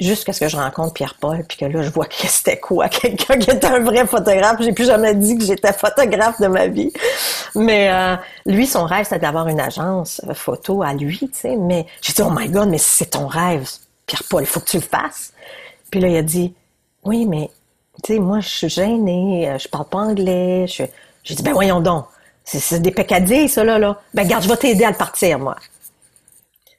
jusqu'à 0.00 0.32
ce 0.32 0.40
que 0.40 0.48
je 0.48 0.56
rencontre 0.56 0.92
Pierre-Paul, 0.92 1.44
puis 1.48 1.58
que 1.58 1.64
là, 1.64 1.82
je 1.82 1.90
vois 1.90 2.06
que 2.06 2.26
c'était 2.26 2.58
quoi, 2.58 2.88
quelqu'un 2.88 3.36
qui 3.38 3.50
était 3.50 3.66
un 3.66 3.80
vrai 3.80 4.06
photographe. 4.06 4.56
J'ai 4.60 4.72
plus 4.72 4.86
jamais 4.86 5.14
dit 5.14 5.36
que 5.38 5.44
j'étais 5.44 5.72
photographe 5.72 6.40
de 6.40 6.46
ma 6.46 6.66
vie. 6.66 6.92
Mais 7.54 7.90
euh, 7.92 8.16
lui, 8.46 8.66
son 8.66 8.84
rêve, 8.84 9.04
c'était 9.04 9.20
d'avoir 9.20 9.48
une 9.48 9.60
agence 9.60 10.20
photo 10.34 10.82
à 10.82 10.94
lui, 10.94 11.18
tu 11.18 11.28
sais. 11.32 11.56
Mais 11.56 11.86
j'ai 12.02 12.12
dit, 12.12 12.22
oh 12.22 12.30
my 12.30 12.48
God, 12.48 12.68
mais 12.68 12.78
c'est 12.78 13.10
ton 13.10 13.26
rêve, 13.26 13.68
Pierre-Paul, 14.06 14.42
il 14.42 14.46
faut 14.46 14.60
que 14.60 14.70
tu 14.70 14.76
le 14.76 14.82
fasses. 14.82 15.32
Puis 15.90 16.00
là, 16.00 16.08
il 16.08 16.16
a 16.16 16.22
dit, 16.22 16.54
oui, 17.04 17.26
mais, 17.26 17.50
tu 18.02 18.14
sais, 18.14 18.18
moi, 18.18 18.40
je 18.40 18.48
suis 18.48 18.68
gênée, 18.68 19.48
euh, 19.48 19.58
je 19.58 19.68
parle 19.68 19.86
pas 19.86 19.98
anglais. 19.98 20.66
J'ai 20.66 21.34
dit, 21.34 21.42
ben 21.42 21.52
voyons 21.52 21.80
donc, 21.80 22.06
c'est 22.44 22.80
des 22.80 22.90
peccadilles, 22.90 23.48
ça, 23.48 23.64
là, 23.64 23.78
là. 23.78 24.00
Ben, 24.12 24.26
garde, 24.26 24.44
je 24.44 24.48
vais 24.48 24.56
t'aider 24.56 24.84
à 24.84 24.90
le 24.90 24.96
partir, 24.96 25.38
moi. 25.38 25.56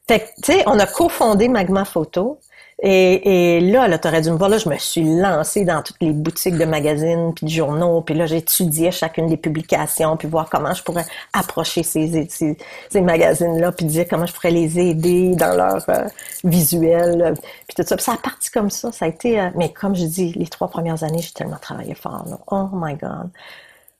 Fait 0.07 0.19
que, 0.19 0.25
tu 0.41 0.53
sais, 0.53 0.63
on 0.67 0.79
a 0.79 0.85
cofondé 0.85 1.47
Magma 1.47 1.85
Photo. 1.85 2.39
Et, 2.81 3.55
et 3.55 3.61
là, 3.61 3.87
là, 3.87 3.97
t'aurais 3.97 4.21
dû 4.21 4.29
me 4.29 4.35
voir, 4.35 4.49
là, 4.49 4.57
je 4.57 4.67
me 4.67 4.77
suis 4.77 5.03
lancée 5.03 5.63
dans 5.63 5.81
toutes 5.81 5.95
les 6.01 6.11
boutiques 6.11 6.57
de 6.57 6.65
magazines 6.65 7.33
puis 7.33 7.45
de 7.45 7.51
journaux, 7.51 8.01
puis 8.01 8.13
là, 8.15 8.25
j'étudiais 8.25 8.91
chacune 8.91 9.27
des 9.27 9.37
publications, 9.37 10.17
puis 10.17 10.27
voir 10.27 10.49
comment 10.49 10.73
je 10.73 10.83
pourrais 10.83 11.05
approcher 11.31 11.83
ces, 11.83 12.27
ces, 12.29 13.01
magazines-là, 13.01 13.71
puis 13.71 13.85
dire 13.85 14.05
comment 14.09 14.25
je 14.25 14.33
pourrais 14.33 14.51
les 14.51 14.77
aider 14.77 15.35
dans 15.35 15.55
leur 15.55 15.89
euh, 15.89 16.05
visuel, 16.43 17.35
puis 17.65 17.75
tout 17.77 17.87
ça. 17.87 17.97
Ça 17.97 18.13
a 18.13 18.17
parti 18.17 18.51
comme 18.51 18.69
ça, 18.69 18.91
ça 18.91 19.05
a 19.05 19.07
été... 19.07 19.39
Euh, 19.39 19.49
mais 19.55 19.71
comme 19.71 19.95
je 19.95 20.03
dis, 20.03 20.33
les 20.33 20.47
trois 20.47 20.67
premières 20.67 21.01
années, 21.05 21.21
j'ai 21.21 21.31
tellement 21.31 21.57
travaillé 21.61 21.95
fort, 21.95 22.25
là. 22.29 22.37
Oh 22.51 22.67
my 22.73 22.95
God! 22.95 23.29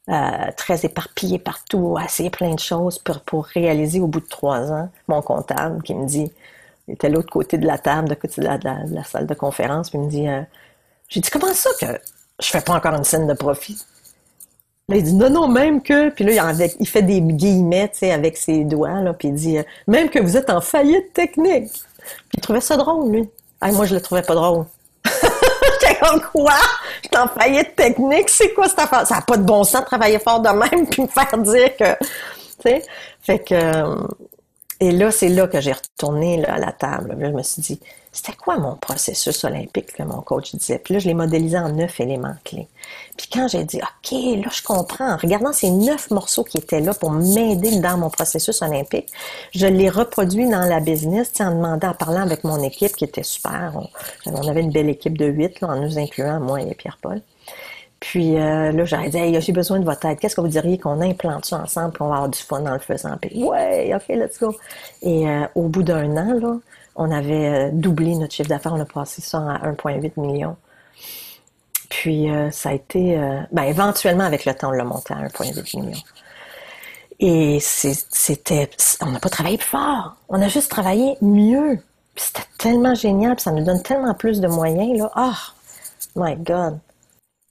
Euh, 0.08 0.52
très 0.56 0.86
éparpillé 0.86 1.40
partout, 1.40 1.98
assez 2.00 2.30
plein 2.30 2.54
de 2.54 2.60
choses 2.60 3.00
pour, 3.00 3.22
pour 3.22 3.46
réaliser 3.46 4.00
au 4.00 4.06
bout 4.06 4.20
de 4.20 4.28
trois 4.28 4.72
ans, 4.72 4.88
mon 5.08 5.24
comptable 5.24 5.82
qui 5.82 5.96
me 5.96 6.06
dit 6.06 6.32
il 6.88 6.94
était 6.94 7.10
l'autre 7.10 7.32
côté 7.32 7.58
de 7.58 7.66
la 7.66 7.80
table, 7.80 8.10
de, 8.10 8.44
la, 8.44 8.58
de, 8.60 8.94
la, 8.94 9.04
salle 9.04 9.26
de 9.26 9.34
conférence, 9.34 9.90
puis 9.90 9.98
il 9.98 10.06
me 10.06 10.10
dit 10.10 10.28
euh, 10.28 10.42
J'ai 11.10 11.22
dit, 11.22 11.30
comment 11.32 11.52
ça 11.54 11.72
que 11.80 12.00
je 12.40 12.48
fais 12.48 12.62
pas 12.62 12.74
encore 12.74 12.94
une 12.94 13.04
scène 13.04 13.26
de 13.26 13.34
profit? 13.34 13.78
Là, 14.90 14.98
il 14.98 15.04
dit 15.04 15.16
non, 15.16 15.32
non, 15.32 15.48
même 15.48 15.82
que. 15.82 16.10
Puis 16.12 16.24
là, 16.24 16.54
il, 16.80 16.88
fait 16.88 17.02
des 17.02 17.22
guillemets, 17.22 17.90
tu 17.90 18.00
sais, 18.00 18.12
avec 18.12 18.38
ses 18.38 18.64
doigts, 18.64 19.02
là, 19.02 19.14
puis 19.14 19.30
il 19.30 19.34
dit 19.34 19.58
euh, 19.58 19.64
même 19.88 20.10
que 20.10 20.20
vous 20.20 20.38
êtes 20.38 20.52
en 20.52 20.62
faillite 20.62 21.14
technique. 21.14 21.72
Puis 21.74 22.36
il 22.36 22.42
trouvait 22.42 22.62
ça 22.62 22.78
drôle, 22.78 23.12
lui. 23.12 23.30
Moi, 23.64 23.86
je 23.86 23.96
le 23.96 24.02
trouvais 24.02 24.22
pas 24.22 24.36
drôle. 24.36 24.66
Quoi? 26.32 26.54
J'étais 27.04 27.18
en 27.18 27.28
faillite 27.28 27.76
technique, 27.76 28.30
c'est 28.30 28.54
quoi 28.54 28.68
cette 28.68 28.80
affaire? 28.80 29.06
Ça 29.08 29.16
n'a 29.16 29.22
pas 29.22 29.38
de 29.38 29.44
bon 29.44 29.64
sens 29.64 29.82
de 29.82 29.86
travailler 29.86 30.20
fort 30.20 30.40
de 30.40 30.50
même 30.50 30.88
puis 30.90 31.04
me 31.04 31.08
faire 31.08 31.38
dire 31.38 31.76
que. 31.78 31.96
Tu 32.04 32.08
sais? 32.64 32.84
Fait 33.22 33.40
que. 33.40 33.56
Euh, 33.56 34.08
et 34.80 34.92
là, 34.92 35.10
c'est 35.10 35.30
là 35.30 35.48
que 35.48 35.62
j'ai 35.62 35.72
retourné 35.72 36.44
à 36.46 36.58
la 36.58 36.72
table. 36.74 37.16
je 37.20 37.28
me 37.28 37.44
suis 37.44 37.62
dit, 37.62 37.80
c'était 38.16 38.38
quoi 38.38 38.58
mon 38.58 38.76
processus 38.76 39.44
olympique 39.44 39.92
que 39.92 40.04
mon 40.04 40.22
coach 40.22 40.56
disait? 40.56 40.80
Puis 40.80 40.94
là, 40.94 41.00
je 41.02 41.08
l'ai 41.08 41.14
modélisé 41.14 41.58
en 41.58 41.68
neuf 41.68 42.00
éléments 42.00 42.36
clés. 42.46 42.70
Puis 43.18 43.28
quand 43.32 43.50
j'ai 43.50 43.66
dit, 43.66 43.82
OK, 43.82 44.12
là, 44.42 44.50
je 44.50 44.64
comprends, 44.64 45.12
en 45.12 45.18
regardant 45.18 45.52
ces 45.52 45.70
neuf 45.70 46.10
morceaux 46.12 46.46
qui 46.46 46.58
étaient 46.58 46.80
là 46.80 46.94
pour 46.94 47.12
m'aider 47.12 47.78
dans 47.82 47.98
mon 47.98 48.10
processus 48.10 48.62
olympique, 48.62 49.10
je 49.54 49.68
l'ai 49.68 49.90
reproduit 49.90 50.48
dans 50.48 50.62
la 50.62 50.80
business, 50.80 51.30
en 51.42 51.52
demandant, 51.52 51.90
en 51.90 51.94
parlant 51.94 52.22
avec 52.22 52.46
mon 52.46 52.64
équipe 52.64 52.96
qui 52.96 53.04
était 53.04 53.24
super. 53.24 53.74
On, 54.26 54.48
avait 54.48 54.62
une 54.62 54.72
belle 54.72 54.90
équipe 54.90 55.18
de 55.18 55.26
huit, 55.26 55.62
en 55.62 55.76
nous 55.76 56.00
incluant 56.00 56.40
moi 56.40 56.62
et 56.62 56.74
Pierre-Paul. 56.74 57.22
Puis 58.00 58.38
euh, 58.38 58.72
là, 58.72 58.86
j'aurais 58.86 59.10
dit, 59.10 59.42
j'ai 59.42 59.52
besoin 59.52 59.80
de 59.80 59.86
votre 59.86 60.06
aide. 60.06 60.20
Qu'est-ce 60.20 60.38
que 60.38 60.42
vous 60.42 60.48
diriez 60.48 60.78
qu'on 60.78 61.02
implante 61.02 61.46
ça 61.46 61.58
ensemble, 61.58 61.98
qu'on 61.98 62.08
va 62.08 62.16
avoir 62.16 62.30
du 62.30 62.40
fun 62.40 62.66
en 62.66 62.74
le 62.74 62.80
faisant? 62.80 63.18
Puis, 63.22 63.44
ouais, 63.44 63.94
OK, 63.94 64.08
let's 64.08 64.40
go. 64.40 64.56
Et 65.02 65.28
euh, 65.28 65.46
au 65.56 65.68
bout 65.68 65.84
d'un 65.84 66.16
an, 66.16 66.34
là, 66.40 66.56
on 66.96 67.12
avait 67.12 67.48
euh, 67.48 67.70
doublé 67.72 68.16
notre 68.16 68.34
chiffre 68.34 68.50
d'affaires. 68.50 68.74
On 68.74 68.80
a 68.80 68.86
passé 68.86 69.22
ça 69.22 69.38
à 69.38 69.72
1,8 69.72 70.20
million. 70.20 70.56
Puis, 71.90 72.28
ça 72.52 72.70
a 72.70 72.74
été... 72.74 73.16
ben, 73.52 73.64
éventuellement, 73.64 74.24
avec 74.24 74.46
le 74.46 74.54
temps, 74.54 74.70
on 74.70 74.72
l'a 74.72 74.84
monté 74.84 75.14
à 75.14 75.18
1,8 75.18 75.80
million. 75.80 75.98
Et 77.20 77.60
c'était... 77.62 78.70
On 79.02 79.12
n'a 79.12 79.20
pas 79.20 79.30
travaillé 79.30 79.58
plus 79.58 79.68
fort. 79.68 80.16
On 80.28 80.42
a 80.42 80.48
juste 80.48 80.72
travaillé 80.72 81.16
mieux. 81.22 81.80
Puis 82.16 82.26
c'était 82.26 82.48
tellement 82.58 82.96
génial. 82.96 83.36
Puis 83.36 83.44
ça 83.44 83.52
nous 83.52 83.64
donne 83.64 83.82
tellement 83.84 84.14
plus 84.14 84.42
de 84.42 84.48
moyens, 84.48 84.98
là. 84.98 85.12
Oh, 85.16 86.20
my 86.20 86.36
God. 86.36 86.80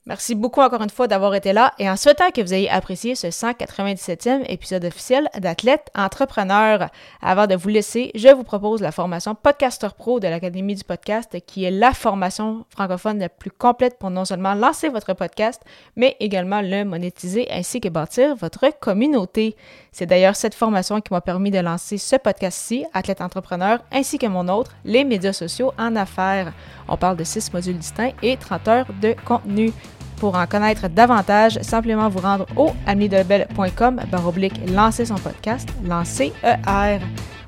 Merci 0.06 0.34
beaucoup 0.34 0.60
encore 0.60 0.82
une 0.82 0.90
fois 0.90 1.08
d'avoir 1.08 1.34
été 1.34 1.54
là 1.54 1.72
et 1.78 1.88
en 1.88 1.96
souhaitant 1.96 2.30
que 2.30 2.42
vous 2.42 2.52
ayez 2.52 2.68
apprécié 2.68 3.14
ce 3.14 3.28
197e 3.28 4.44
épisode 4.50 4.84
officiel 4.84 5.30
d'Athlète 5.38 5.90
Entrepreneur. 5.94 6.90
Avant 7.22 7.46
de 7.46 7.54
vous 7.54 7.70
laisser, 7.70 8.10
je 8.14 8.28
vous 8.28 8.42
propose 8.42 8.82
la 8.82 8.92
formation 8.92 9.34
Podcaster 9.34 9.88
Pro 9.96 10.20
de 10.20 10.28
l'Académie 10.28 10.74
du 10.74 10.84
podcast 10.84 11.38
qui 11.46 11.64
est 11.64 11.70
la 11.70 11.92
formation 11.92 12.66
francophone 12.68 13.18
la 13.18 13.30
plus 13.30 13.50
complète 13.50 13.98
pour 13.98 14.10
non 14.10 14.26
seulement 14.26 14.52
lancer 14.52 14.90
votre 14.90 15.14
podcast, 15.14 15.62
mais 15.96 16.18
également 16.20 16.60
le 16.60 16.84
monétiser 16.84 17.50
ainsi 17.50 17.80
que 17.80 17.88
bâtir 17.88 18.36
votre 18.36 18.78
communauté. 18.78 19.56
C'est 19.90 20.04
d'ailleurs 20.04 20.36
cette 20.36 20.54
formation 20.54 21.00
qui 21.00 21.14
m'a 21.14 21.22
permis 21.22 21.50
de 21.50 21.60
lancer 21.60 21.96
ce 21.96 22.16
podcast-ci, 22.16 22.84
Athlète 22.92 23.22
Entrepreneur, 23.22 23.78
ainsi 23.90 24.18
que 24.18 24.26
mon 24.26 24.48
autre, 24.48 24.72
les 24.84 25.04
médias 25.04 25.32
sociaux 25.32 25.72
en 25.78 25.96
affaires. 25.96 26.52
On 26.88 26.98
parle 26.98 27.16
de 27.16 27.24
six 27.24 27.50
modules 27.54 27.78
distincts 27.78 28.12
et 28.22 28.36
30 28.36 28.68
heures 28.68 28.86
de 29.00 29.14
contenu. 29.24 29.72
Pour 30.18 30.36
en 30.36 30.46
connaître 30.46 30.88
davantage, 30.88 31.58
simplement 31.62 32.08
vous 32.08 32.20
rendre 32.20 32.46
au 32.56 32.70
amnidelbel.com 32.86 34.00
baroblique 34.10 34.60
lancer 34.70 35.04
son 35.04 35.16
podcast, 35.16 35.68
lancer 35.84 36.32
ER. 36.42 36.98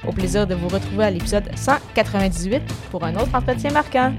Au 0.07 0.13
plaisir 0.13 0.47
de 0.47 0.55
vous 0.55 0.69
retrouver 0.69 1.05
à 1.05 1.11
l'épisode 1.11 1.49
198 1.57 2.63
pour 2.91 3.05
un 3.05 3.15
autre 3.17 3.35
entretien 3.35 3.71
marquant. 3.71 4.13